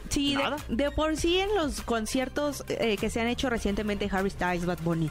Sí, 0.09 0.37
de, 0.69 0.91
por 0.91 1.17
sí 1.17 1.39
en 1.39 1.55
los 1.55 1.83
conciertos 1.83 2.65
eh, 2.69 2.97
que 2.97 3.11
se 3.11 3.21
han 3.21 3.29
hecho 3.29 3.49
recientemente 3.51 4.09
Harry 4.11 4.31
Styles, 4.31 4.67
Bad 4.67 4.81
Bunny, 4.83 5.11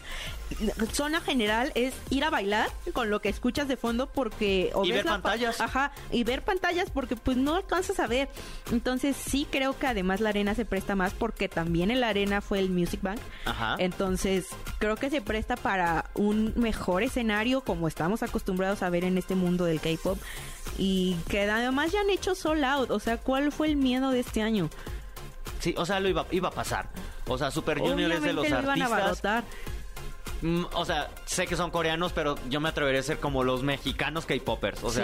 zona 0.93 1.21
general 1.21 1.71
es 1.75 1.93
ir 2.09 2.23
a 2.23 2.29
bailar 2.29 2.69
con 2.93 3.09
lo 3.09 3.21
que 3.21 3.29
escuchas 3.29 3.67
de 3.67 3.77
fondo 3.77 4.09
porque 4.09 4.71
o 4.73 4.83
Y 4.83 4.91
ver 4.91 5.05
la 5.05 5.11
pa- 5.11 5.21
pantallas. 5.21 5.61
Ajá, 5.61 5.91
y 6.11 6.23
ver 6.23 6.43
pantallas 6.43 6.89
porque 6.91 7.15
pues 7.15 7.37
no 7.37 7.55
alcanzas 7.55 7.99
a 7.99 8.07
ver. 8.07 8.29
Entonces 8.71 9.15
sí 9.15 9.47
creo 9.49 9.77
que 9.77 9.87
además 9.87 10.19
la 10.21 10.29
arena 10.29 10.55
se 10.55 10.65
presta 10.65 10.95
más 10.95 11.13
porque 11.13 11.47
también 11.47 11.91
en 11.91 12.01
la 12.01 12.09
arena 12.09 12.41
fue 12.41 12.59
el 12.59 12.69
Music 12.69 13.01
Bank. 13.01 13.19
Ajá. 13.45 13.75
Entonces 13.79 14.47
creo 14.79 14.95
que 14.95 15.09
se 15.09 15.21
presta 15.21 15.55
para 15.55 16.09
un 16.15 16.53
mejor 16.57 17.03
escenario 17.03 17.61
como 17.61 17.87
estamos 17.87 18.23
acostumbrados 18.23 18.81
a 18.83 18.89
ver 18.89 19.03
en 19.03 19.17
este 19.17 19.35
mundo 19.35 19.65
del 19.65 19.79
K-pop 19.79 20.17
y 20.77 21.15
que 21.27 21.41
además 21.49 21.91
ya 21.91 22.01
han 22.01 22.09
hecho 22.09 22.35
sold 22.35 22.63
out. 22.63 22.91
O 22.91 22.99
sea, 22.99 23.17
¿cuál 23.17 23.51
fue 23.51 23.67
el 23.67 23.75
miedo 23.75 24.11
de 24.11 24.19
este 24.21 24.41
año? 24.41 24.69
Sí, 25.59 25.75
o 25.77 25.85
sea, 25.85 25.99
lo 25.99 26.09
iba, 26.09 26.25
iba 26.31 26.49
a 26.49 26.51
pasar. 26.51 26.89
O 27.27 27.37
sea, 27.37 27.51
Super 27.51 27.79
Junior 27.79 28.11
es 28.11 28.21
de 28.21 28.33
los 28.33 28.49
lo 28.49 28.49
iban 28.49 28.69
a 28.69 28.73
artistas. 28.73 29.43
Mm, 30.41 30.63
o 30.73 30.85
sea, 30.85 31.09
sé 31.25 31.47
que 31.47 31.55
son 31.55 31.69
coreanos, 31.69 32.13
pero 32.13 32.35
yo 32.49 32.61
me 32.61 32.69
atrevería 32.69 33.01
a 33.01 33.03
ser 33.03 33.19
como 33.19 33.43
los 33.43 33.63
mexicanos 33.63 34.25
K-popers. 34.25 34.83
O 34.83 34.89
Sí. 34.89 35.01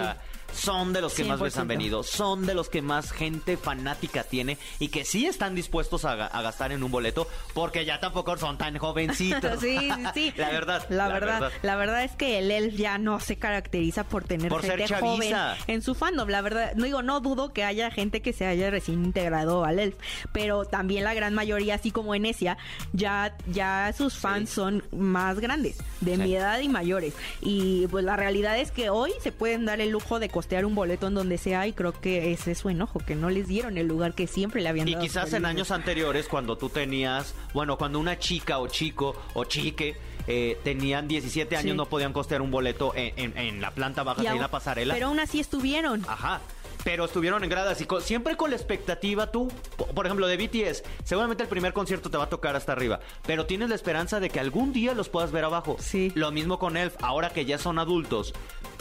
Son 0.56 0.92
de 0.92 1.00
los 1.00 1.14
que 1.14 1.24
más 1.24 1.38
veces 1.40 1.58
han 1.58 1.66
100%. 1.66 1.68
venido, 1.68 2.02
son 2.02 2.46
de 2.46 2.54
los 2.54 2.68
que 2.68 2.82
más 2.82 3.12
gente 3.12 3.56
fanática 3.56 4.24
tiene 4.24 4.58
y 4.78 4.88
que 4.88 5.04
sí 5.04 5.26
están 5.26 5.54
dispuestos 5.54 6.04
a, 6.04 6.16
ga- 6.16 6.28
a 6.32 6.42
gastar 6.42 6.72
en 6.72 6.82
un 6.82 6.90
boleto 6.90 7.28
porque 7.54 7.84
ya 7.84 8.00
tampoco 8.00 8.36
son 8.36 8.58
tan 8.58 8.76
jovencitos. 8.78 9.60
Sí, 9.60 9.78
sí, 9.78 10.04
sí. 10.14 10.32
la 10.36 10.50
verdad. 10.50 10.86
La, 10.90 11.08
verdad, 11.08 11.50
la 11.62 11.76
verdad 11.76 12.04
es 12.04 12.12
que 12.12 12.38
el 12.38 12.50
ELF 12.50 12.74
ya 12.76 12.98
no 12.98 13.20
se 13.20 13.36
caracteriza 13.36 14.04
por 14.04 14.24
tener 14.24 14.48
Por 14.48 14.62
ser 14.62 14.78
gente 14.78 14.94
joven 14.94 15.34
en 15.66 15.82
su 15.82 15.94
fandom. 15.94 16.28
La 16.28 16.40
verdad, 16.42 16.72
no 16.74 16.84
digo, 16.84 17.02
no 17.02 17.20
dudo 17.20 17.52
que 17.52 17.64
haya 17.64 17.90
gente 17.90 18.22
que 18.22 18.32
se 18.32 18.46
haya 18.46 18.70
recién 18.70 19.04
integrado 19.04 19.64
al 19.64 19.78
ELF, 19.78 19.96
pero 20.32 20.64
también 20.64 21.04
la 21.04 21.14
gran 21.14 21.34
mayoría, 21.34 21.74
así 21.76 21.90
como 21.90 22.14
Enesia, 22.14 22.56
ya, 22.92 23.36
ya 23.52 23.92
sus 23.96 24.16
fans 24.16 24.50
son 24.50 24.84
más 24.92 25.40
grandes, 25.40 25.78
de 26.00 26.16
Sí. 26.16 26.22
mi 26.22 26.36
edad 26.36 26.60
y 26.60 26.68
mayores. 26.68 27.14
Y 27.40 27.86
pues 27.88 28.04
la 28.04 28.16
realidad 28.16 28.58
es 28.58 28.70
que 28.70 28.90
hoy 28.90 29.12
se 29.22 29.32
pueden 29.32 29.64
dar 29.64 29.80
el 29.80 29.90
lujo 29.90 30.18
de 30.20 30.28
costear 30.46 30.64
un 30.64 30.76
boleto 30.76 31.08
en 31.08 31.14
donde 31.14 31.38
sea 31.38 31.66
y 31.66 31.72
creo 31.72 31.90
que 31.92 32.30
ese 32.30 32.52
es 32.52 32.58
su 32.58 32.68
enojo, 32.70 33.00
que 33.00 33.16
no 33.16 33.30
les 33.30 33.48
dieron 33.48 33.78
el 33.78 33.88
lugar 33.88 34.14
que 34.14 34.28
siempre 34.28 34.62
le 34.62 34.68
habían 34.68 34.86
Y 34.86 34.92
dado. 34.92 35.02
a 35.02 35.06
quizás 35.08 35.32
en 35.32 35.44
años 35.44 35.72
anteriores, 35.72 36.28
cuando 36.28 36.56
tú 36.56 36.68
tenías, 36.68 37.34
bueno, 37.52 37.76
cuando 37.76 37.98
una 37.98 38.16
chica 38.20 38.60
o 38.60 38.68
chico 38.68 39.16
o 39.34 39.42
chique 39.42 39.96
eh, 40.28 40.56
tenían 40.62 41.08
17 41.08 41.56
años, 41.56 41.72
Sí. 41.72 41.76
no 41.76 41.86
podían 41.86 42.12
costear 42.12 42.42
un 42.42 42.52
boleto 42.52 42.92
en, 42.94 43.12
en- 43.16 43.36
en 43.38 43.60
la 43.60 43.72
planta 43.72 44.04
baja, 44.04 44.22
Y 44.22 44.26
aún- 44.28 44.40
la 44.40 44.46
pasarela. 44.48 44.94
Pero 44.94 45.08
aún 45.08 45.18
así 45.18 45.40
estuvieron. 45.40 46.04
Ajá. 46.08 46.40
Pero 46.84 47.06
estuvieron 47.06 47.42
en 47.42 47.50
gradas 47.50 47.80
y 47.80 47.86
co- 47.86 48.00
siempre 48.00 48.36
con 48.36 48.50
la 48.50 48.56
expectativa 48.56 49.32
tú, 49.32 49.48
po- 49.76 49.86
por 49.86 50.06
ejemplo, 50.06 50.28
de 50.28 50.36
BTS, 50.36 50.84
seguramente 51.02 51.42
el 51.42 51.48
primer 51.48 51.72
concierto 51.72 52.08
te 52.10 52.18
va 52.18 52.24
a 52.24 52.28
tocar 52.28 52.54
hasta 52.54 52.70
arriba, 52.70 53.00
pero 53.26 53.46
tienes 53.46 53.68
la 53.68 53.74
esperanza 53.74 54.20
de 54.20 54.30
que 54.30 54.38
algún 54.38 54.72
día 54.72 54.94
los 54.94 55.08
puedas 55.08 55.32
ver 55.32 55.44
abajo. 55.44 55.76
Sí. 55.80 56.12
Lo 56.14 56.30
mismo 56.30 56.60
con 56.60 56.76
Elf, 56.76 56.94
ahora 57.02 57.30
que 57.30 57.44
ya 57.44 57.58
son 57.58 57.80
adultos, 57.80 58.32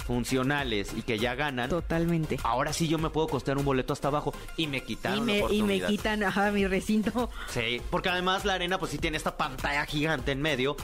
funcionales 0.06 0.94
y 0.96 1.02
que 1.02 1.18
ya 1.20 1.36
ganan, 1.36 1.70
Totalmente. 1.70 2.38
ahora 2.44 2.72
sí 2.74 2.88
yo 2.88 2.98
me 2.98 3.10
puedo 3.10 3.28
costear 3.28 3.58
un 3.58 3.66
boleto 3.66 3.92
hasta 3.94 4.08
abajo 4.10 4.34
y 4.56 4.68
me 4.68 4.78
Y 4.78 4.82
quitaron 4.82 5.20
la 5.20 5.26
me, 5.26 5.54
y 5.54 5.64
me 5.64 5.82
quitan 5.82 6.24
ajá, 6.24 6.52
mi 6.52 6.66
recinto. 6.68 7.30
Sí, 7.50 7.82
porque 7.90 8.10
además 8.10 8.46
la 8.46 8.54
arena 8.54 8.78
pues 8.78 8.92
sí 8.92 8.98
tiene 8.98 9.18
esta 9.18 9.36
pantalla 9.36 9.86
gigante 9.86 10.32
en 10.32 10.42
medio 10.42 10.76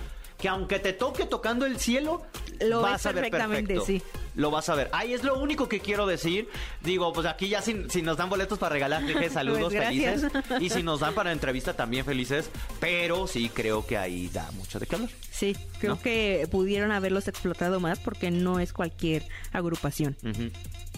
que 0.41 0.49
aunque 0.49 0.79
te 0.79 0.91
toque 0.93 1.25
tocando 1.25 1.65
el 1.65 1.77
cielo, 1.79 2.23
Lo 2.59 2.81
vas 2.81 3.05
a 3.05 3.11
ver 3.11 3.23
perfectamente, 3.25 3.75
perfecto. 3.75 3.85
sí. 3.85 4.01
Lo 4.33 4.49
vas 4.49 4.69
a 4.69 4.75
ver. 4.75 4.89
Ahí 4.93 5.13
es 5.13 5.23
lo 5.23 5.37
único 5.37 5.67
que 5.67 5.81
quiero 5.81 6.05
decir. 6.07 6.47
Digo, 6.81 7.11
pues 7.13 7.27
aquí 7.27 7.49
ya 7.49 7.61
si, 7.61 7.85
si 7.89 8.01
nos 8.01 8.15
dan 8.17 8.29
boletos 8.29 8.57
para 8.57 8.73
regalar, 8.73 9.05
dije 9.05 9.29
saludos 9.33 9.73
Pues, 9.73 9.87
felices. 9.87 10.25
Y 10.59 10.69
si 10.69 10.83
nos 10.83 11.01
dan 11.01 11.13
para 11.13 11.31
entrevista 11.33 11.73
también 11.75 12.05
felices. 12.05 12.49
Pero 12.79 13.27
sí 13.27 13.49
creo 13.53 13.85
que 13.85 13.97
ahí 13.97 14.29
da 14.29 14.49
mucho 14.53 14.79
de 14.79 14.87
qué 14.87 14.95
hablar. 14.95 15.11
Sí, 15.31 15.55
creo 15.79 15.95
¿No? 15.95 16.01
que 16.01 16.47
pudieron 16.49 16.91
haberlos 16.91 17.27
explotado 17.27 17.79
más 17.81 17.99
porque 17.99 18.31
no 18.31 18.59
es 18.59 18.71
cualquier 18.73 19.23
agrupación. 19.51 20.15
Ujú. 20.23 20.49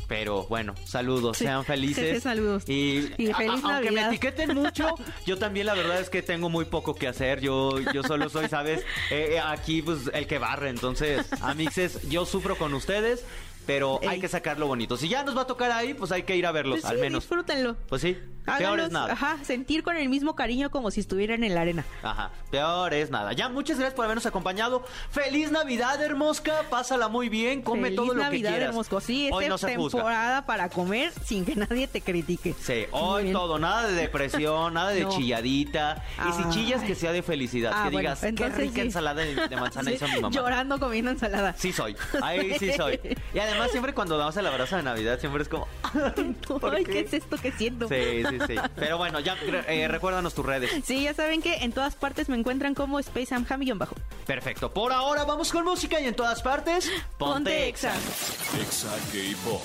Pero 0.07 0.43
bueno, 0.49 0.75
saludos, 0.85 1.37
Sí. 1.37 1.45
sean 1.45 1.63
felices. 1.65 2.23
Saludos. 2.23 2.63
Y, 2.67 3.01
feliz 3.33 3.63
a- 3.63 3.75
aunque 3.75 3.91
me 3.91 4.05
etiqueten 4.07 4.53
mucho, 4.55 4.95
yo 5.25 5.37
también 5.37 5.65
la 5.65 5.73
verdad 5.73 5.99
es 5.99 6.09
que 6.09 6.21
tengo 6.21 6.49
muy 6.49 6.65
poco 6.65 6.93
que 6.95 7.07
hacer. 7.07 7.39
Yo, 7.41 7.79
yo 7.93 8.03
solo 8.03 8.29
soy, 8.29 8.47
¿sabes? 8.49 8.81
Eh, 9.09 9.35
eh, 9.35 9.39
aquí 9.39 9.81
pues 9.81 10.09
el 10.13 10.27
que 10.27 10.37
barre. 10.39 10.69
Entonces, 10.69 11.25
amixes, 11.41 12.07
yo 12.09 12.25
sufro 12.25 12.55
con 12.57 12.73
ustedes, 12.73 13.23
pero 13.65 13.99
hay 14.07 14.19
que 14.19 14.27
sacarlo 14.27 14.67
bonito. 14.67 14.97
Si 14.97 15.07
ya 15.07 15.23
nos 15.23 15.35
va 15.37 15.41
a 15.41 15.47
tocar 15.47 15.71
ahí, 15.71 15.93
pues 15.93 16.11
hay 16.11 16.23
que 16.23 16.35
ir 16.35 16.45
a 16.45 16.51
verlos, 16.51 16.81
Pues 16.81 16.85
al 16.91 16.97
sí, 16.97 17.01
menos. 17.01 17.23
disfrútenlo. 17.23 17.75
Pues 17.87 18.01
sí, 18.01 18.17
peor 18.57 18.79
es 18.79 18.91
nada. 18.91 19.13
Ajá, 19.13 19.37
sentir 19.43 19.83
con 19.83 19.95
el 19.95 20.09
mismo 20.09 20.35
cariño 20.35 20.69
como 20.71 20.91
si 20.91 20.99
estuvieran 20.99 21.43
en 21.43 21.55
la 21.55 21.61
arena. 21.61 21.85
Ajá, 22.01 22.31
peor 22.51 22.93
es 22.93 23.09
nada. 23.09 23.33
Ya, 23.33 23.49
muchas 23.49 23.77
gracias 23.77 23.95
por 23.95 24.05
habernos 24.05 24.25
acompañado. 24.25 24.83
Feliz 25.11 25.51
Navidad, 25.51 26.01
Hermosca. 26.01 26.63
Pásala 26.69 27.07
muy 27.07 27.29
bien, 27.29 27.61
come 27.61 27.83
Feliz 27.83 27.95
todo 27.97 28.13
lo 28.13 28.23
Navidad, 28.23 28.49
que 28.51 28.55
quieras. 28.55 28.69
Hermosco. 28.69 28.99
Sí, 29.01 29.29
Hoy 29.31 29.45
es 29.45 29.49
no 29.49 29.57
se 29.57 29.75
juzga. 29.75 29.97
temporada 29.99 30.45
para 30.45 30.69
comer 30.69 31.11
sin 31.23 31.45
que 31.45 31.55
nadie 31.55 31.87
te 31.87 32.01
critique. 32.01 32.55
Sí, 32.59 32.85
hoy 32.91 33.31
todo, 33.31 33.59
nada 33.59 33.87
de 33.87 33.93
depresión, 33.93 34.73
nada 34.73 34.89
de 34.91 35.03
No. 35.03 35.09
chilladita. 35.09 36.03
Y 36.29 36.31
si 36.33 36.49
chillas, 36.49 36.81
que 36.83 36.95
sea 36.95 37.11
de 37.11 37.23
felicidad. 37.23 37.71
Ah, 37.73 37.83
que 37.85 37.91
bueno, 37.91 37.99
digas, 38.15 38.19
qué 38.35 38.49
rica 38.49 38.73
sí. 38.75 38.81
ensalada 38.81 39.21
de, 39.23 39.55
manzana 39.55 39.91
hizo 39.93 40.07
mi 40.07 40.15
mamá. 40.21 40.29
Llorando 40.33 40.79
comiendo 40.79 41.11
ensalada. 41.11 41.53
Sí 41.57 41.71
soy, 41.73 41.95
ahí 42.21 42.57
sí 42.59 42.71
soy. 42.73 42.99
Y 43.33 43.39
además 43.39 43.52
siempre 43.69 43.93
cuando 43.93 44.17
damos 44.17 44.35
el 44.37 44.45
abrazo 44.47 44.75
de 44.77 44.83
Navidad, 44.83 45.19
siempre 45.19 45.43
es 45.43 45.49
como... 45.49 45.67
¿por 46.47 46.75
Ay, 46.75 46.83
qué? 46.83 46.91
¿qué 46.91 46.99
es 47.01 47.13
esto 47.13 47.37
que 47.37 47.51
siento? 47.51 47.87
Sí, 47.87 48.23
sí, 48.29 48.37
sí. 48.47 48.55
Pero 48.75 48.97
bueno, 48.97 49.19
ya 49.19 49.35
eh, 49.67 49.87
recuérdanos 49.87 50.33
tus 50.33 50.45
redes. 50.45 50.71
Sí, 50.85 51.03
ya 51.03 51.13
saben 51.13 51.41
que 51.41 51.55
en 51.57 51.71
todas 51.71 51.95
partes 51.95 52.29
me 52.29 52.37
encuentran 52.37 52.75
como 52.75 52.99
Space 52.99 53.33
Am 53.33 53.45
Ham 53.49 53.63
bajo. 53.77 53.95
Perfecto. 54.25 54.73
Por 54.73 54.91
ahora 54.91 55.23
vamos 55.23 55.51
con 55.51 55.63
música 55.65 55.99
y 55.99 56.07
en 56.07 56.15
todas 56.15 56.41
partes, 56.41 56.91
Ponte 57.17 57.67
Exa. 57.67 57.93
Exa 58.59 58.89
K-Pop. 59.11 59.61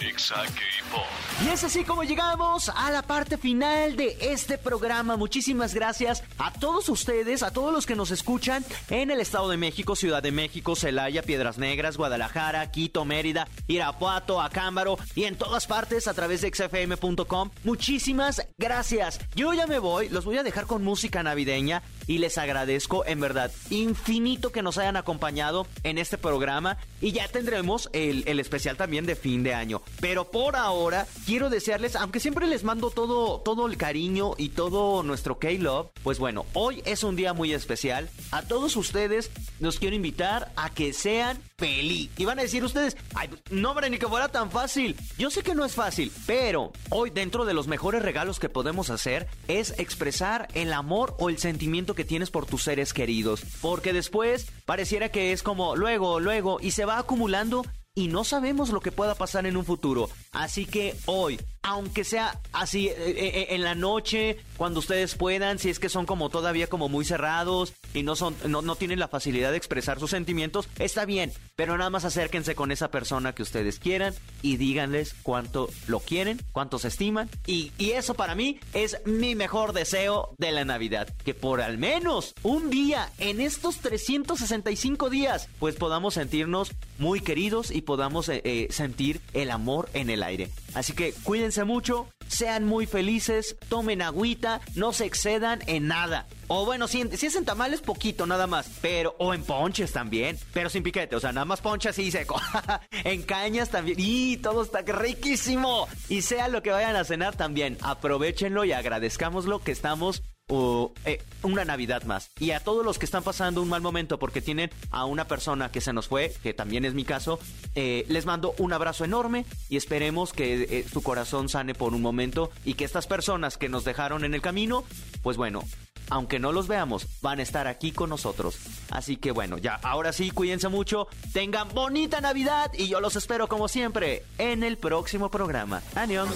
Exa 0.00 0.34
K-Pop. 0.44 1.06
Y 1.44 1.48
es 1.50 1.64
así 1.64 1.84
como 1.84 2.02
llegamos 2.02 2.70
a 2.70 2.90
la 2.90 3.02
parte 3.02 3.36
final 3.36 3.94
de 3.94 4.16
este 4.22 4.56
programa. 4.56 5.18
Muchísimas 5.18 5.74
gracias 5.74 6.24
a 6.38 6.50
todos 6.50 6.88
ustedes, 6.88 7.42
a 7.42 7.50
todos 7.50 7.74
los 7.74 7.84
que 7.84 7.94
nos 7.94 8.10
escuchan 8.10 8.64
en 8.88 9.10
el 9.10 9.20
Estado 9.20 9.50
de 9.50 9.58
México, 9.58 9.96
Ciudad 9.96 10.22
de 10.22 10.32
México, 10.32 10.74
Celaya, 10.74 11.22
Piedras 11.22 11.58
Negras, 11.58 11.98
Guadalajara, 11.98 12.70
Quito, 12.70 13.04
Mérida, 13.04 13.48
Irapuato, 13.68 14.40
Acámbaro 14.40 14.98
y 15.14 15.24
en 15.24 15.36
todas 15.36 15.66
partes 15.66 16.08
a 16.08 16.14
través 16.14 16.40
de 16.40 16.50
xfm.com. 16.54 17.50
Muchísimas 17.64 18.46
gracias. 18.56 19.20
Yo 19.34 19.52
ya 19.52 19.66
me 19.66 19.78
voy, 19.78 20.08
los 20.08 20.24
voy 20.24 20.38
a 20.38 20.42
dejar 20.42 20.64
con 20.64 20.82
música 20.82 21.22
navideña 21.22 21.82
y 22.06 22.16
les 22.16 22.38
agradezco 22.38 23.04
en 23.04 23.20
verdad 23.20 23.52
infinito 23.68 24.52
que 24.52 24.62
nos 24.62 24.78
hayan 24.78 24.96
acompañado 24.96 25.66
en 25.82 25.98
este 25.98 26.16
programa 26.16 26.78
y 27.02 27.12
ya 27.12 27.28
tendremos 27.28 27.90
el, 27.92 28.24
el 28.26 28.40
especial 28.40 28.78
también 28.78 29.04
de 29.04 29.16
fin 29.16 29.42
de 29.42 29.52
año. 29.52 29.82
Pero 30.00 30.30
por 30.30 30.56
ahora 30.56 31.06
quiero 31.26 31.50
desearles, 31.50 31.96
aunque 31.96 32.20
siempre 32.20 32.46
les 32.46 32.62
mando 32.62 32.90
todo, 32.90 33.40
todo 33.40 33.66
el 33.66 33.76
cariño 33.76 34.34
y 34.38 34.50
todo 34.50 35.02
nuestro 35.02 35.38
K-Love, 35.40 35.88
pues 36.04 36.20
bueno, 36.20 36.46
hoy 36.54 36.82
es 36.86 37.02
un 37.02 37.16
día 37.16 37.32
muy 37.32 37.52
especial. 37.52 38.08
A 38.30 38.42
todos 38.42 38.76
ustedes 38.76 39.32
los 39.58 39.80
quiero 39.80 39.96
invitar 39.96 40.52
a 40.54 40.70
que 40.70 40.92
sean 40.92 41.42
feliz. 41.58 42.10
Y 42.16 42.24
van 42.24 42.38
a 42.38 42.42
decir 42.42 42.62
ustedes, 42.62 42.96
ay, 43.14 43.28
no 43.50 43.70
hombre, 43.70 43.90
ni 43.90 43.98
que 43.98 44.06
fuera 44.06 44.28
tan 44.28 44.52
fácil. 44.52 44.96
Yo 45.18 45.30
sé 45.30 45.42
que 45.42 45.56
no 45.56 45.64
es 45.64 45.74
fácil, 45.74 46.12
pero 46.26 46.72
hoy 46.90 47.10
dentro 47.10 47.44
de 47.44 47.54
los 47.54 47.66
mejores 47.66 48.02
regalos 48.02 48.38
que 48.38 48.48
podemos 48.48 48.90
hacer 48.90 49.26
es 49.48 49.76
expresar 49.78 50.46
el 50.54 50.72
amor 50.72 51.16
o 51.18 51.28
el 51.28 51.38
sentimiento 51.38 51.96
que 51.96 52.04
tienes 52.04 52.30
por 52.30 52.46
tus 52.46 52.62
seres 52.62 52.92
queridos. 52.92 53.42
Porque 53.60 53.92
después 53.92 54.46
pareciera 54.64 55.10
que 55.10 55.32
es 55.32 55.42
como 55.42 55.74
luego, 55.74 56.20
luego, 56.20 56.58
y 56.60 56.70
se 56.70 56.84
va 56.84 56.98
acumulando 56.98 57.64
y 57.98 58.08
no 58.08 58.24
sabemos 58.24 58.68
lo 58.68 58.80
que 58.80 58.92
pueda 58.92 59.14
pasar 59.14 59.46
en 59.46 59.56
un 59.56 59.64
futuro. 59.64 60.10
Así 60.36 60.66
que 60.66 60.94
hoy, 61.06 61.40
aunque 61.62 62.04
sea 62.04 62.38
así 62.52 62.88
eh, 62.88 62.94
eh, 62.98 63.46
en 63.50 63.64
la 63.64 63.74
noche, 63.74 64.36
cuando 64.58 64.80
ustedes 64.80 65.14
puedan, 65.14 65.58
si 65.58 65.70
es 65.70 65.78
que 65.78 65.88
son 65.88 66.04
como 66.04 66.28
todavía 66.28 66.66
como 66.66 66.90
muy 66.90 67.06
cerrados 67.06 67.72
y 67.94 68.02
no 68.02 68.16
son 68.16 68.36
no, 68.46 68.60
no 68.60 68.76
tienen 68.76 68.98
la 68.98 69.08
facilidad 69.08 69.50
de 69.50 69.56
expresar 69.56 69.98
sus 69.98 70.10
sentimientos, 70.10 70.68
está 70.78 71.06
bien, 71.06 71.32
pero 71.56 71.78
nada 71.78 71.88
más 71.88 72.04
acérquense 72.04 72.54
con 72.54 72.70
esa 72.70 72.90
persona 72.90 73.34
que 73.34 73.42
ustedes 73.42 73.78
quieran 73.78 74.14
y 74.42 74.58
díganles 74.58 75.14
cuánto 75.22 75.70
lo 75.86 76.00
quieren, 76.00 76.38
cuánto 76.52 76.78
se 76.78 76.88
estiman. 76.88 77.30
Y, 77.46 77.72
y 77.78 77.92
eso 77.92 78.12
para 78.12 78.34
mí 78.34 78.60
es 78.74 79.00
mi 79.06 79.34
mejor 79.34 79.72
deseo 79.72 80.34
de 80.36 80.52
la 80.52 80.66
Navidad, 80.66 81.08
que 81.24 81.32
por 81.32 81.62
al 81.62 81.78
menos 81.78 82.34
un 82.42 82.68
día 82.68 83.10
en 83.18 83.40
estos 83.40 83.78
365 83.78 85.08
días 85.08 85.48
pues 85.58 85.76
podamos 85.76 86.12
sentirnos 86.12 86.72
muy 86.98 87.20
queridos 87.20 87.70
y 87.70 87.80
podamos 87.80 88.28
eh, 88.28 88.42
eh, 88.44 88.68
sentir 88.70 89.22
el 89.32 89.50
amor 89.50 89.88
en 89.94 90.10
el 90.10 90.22
aire. 90.26 90.50
Así 90.74 90.92
que 90.92 91.12
cuídense 91.12 91.64
mucho, 91.64 92.08
sean 92.28 92.64
muy 92.64 92.86
felices, 92.86 93.56
tomen 93.68 94.02
agüita, 94.02 94.60
no 94.74 94.92
se 94.92 95.06
excedan 95.06 95.62
en 95.66 95.88
nada. 95.88 96.26
O 96.48 96.64
bueno, 96.64 96.86
si, 96.86 97.02
si 97.16 97.26
es 97.26 97.34
en 97.34 97.44
tamales, 97.44 97.80
poquito 97.80 98.26
nada 98.26 98.46
más. 98.46 98.70
Pero, 98.80 99.16
o 99.18 99.34
en 99.34 99.42
ponches 99.42 99.92
también. 99.92 100.38
Pero 100.52 100.70
sin 100.70 100.82
piquete, 100.82 101.16
o 101.16 101.20
sea, 101.20 101.32
nada 101.32 101.44
más 101.44 101.60
ponches 101.60 101.98
y 101.98 102.10
seco. 102.10 102.40
en 103.04 103.22
cañas 103.22 103.70
también. 103.70 103.98
Y 103.98 104.36
todo 104.36 104.62
está 104.62 104.82
riquísimo. 104.82 105.88
Y 106.08 106.22
sea 106.22 106.48
lo 106.48 106.62
que 106.62 106.70
vayan 106.70 106.94
a 106.94 107.04
cenar 107.04 107.36
también, 107.36 107.78
aprovechenlo 107.80 108.64
y 108.64 108.72
agradezcámoslo 108.72 109.58
que 109.60 109.72
estamos 109.72 110.22
o 110.48 110.92
eh, 111.04 111.22
una 111.42 111.64
Navidad 111.64 112.04
más. 112.04 112.30
Y 112.38 112.52
a 112.52 112.60
todos 112.60 112.84
los 112.84 112.98
que 112.98 113.04
están 113.04 113.22
pasando 113.22 113.62
un 113.62 113.68
mal 113.68 113.82
momento 113.82 114.18
porque 114.18 114.40
tienen 114.40 114.70
a 114.90 115.04
una 115.04 115.26
persona 115.26 115.70
que 115.70 115.80
se 115.80 115.92
nos 115.92 116.08
fue, 116.08 116.32
que 116.42 116.54
también 116.54 116.84
es 116.84 116.94
mi 116.94 117.04
caso, 117.04 117.38
eh, 117.74 118.04
les 118.08 118.26
mando 118.26 118.54
un 118.58 118.72
abrazo 118.72 119.04
enorme 119.04 119.44
y 119.68 119.76
esperemos 119.76 120.32
que 120.32 120.62
eh, 120.62 120.86
su 120.90 121.02
corazón 121.02 121.48
sane 121.48 121.74
por 121.74 121.94
un 121.94 122.02
momento 122.02 122.50
y 122.64 122.74
que 122.74 122.84
estas 122.84 123.06
personas 123.06 123.58
que 123.58 123.68
nos 123.68 123.84
dejaron 123.84 124.24
en 124.24 124.34
el 124.34 124.42
camino, 124.42 124.84
pues 125.22 125.36
bueno, 125.36 125.62
aunque 126.10 126.38
no 126.38 126.52
los 126.52 126.68
veamos, 126.68 127.08
van 127.20 127.40
a 127.40 127.42
estar 127.42 127.66
aquí 127.66 127.90
con 127.90 128.10
nosotros. 128.10 128.56
Así 128.90 129.16
que 129.16 129.32
bueno, 129.32 129.58
ya, 129.58 129.74
ahora 129.82 130.12
sí, 130.12 130.30
cuídense 130.30 130.68
mucho, 130.68 131.08
tengan 131.32 131.68
bonita 131.70 132.20
Navidad 132.20 132.70
y 132.74 132.86
yo 132.86 133.00
los 133.00 133.16
espero 133.16 133.48
como 133.48 133.66
siempre 133.66 134.22
en 134.38 134.62
el 134.62 134.76
próximo 134.76 135.28
programa. 135.28 135.82
Adiós. 135.96 136.28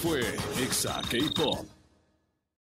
Fue 0.00 0.20
Exa 0.58 1.02
K-Pop. 1.10 1.79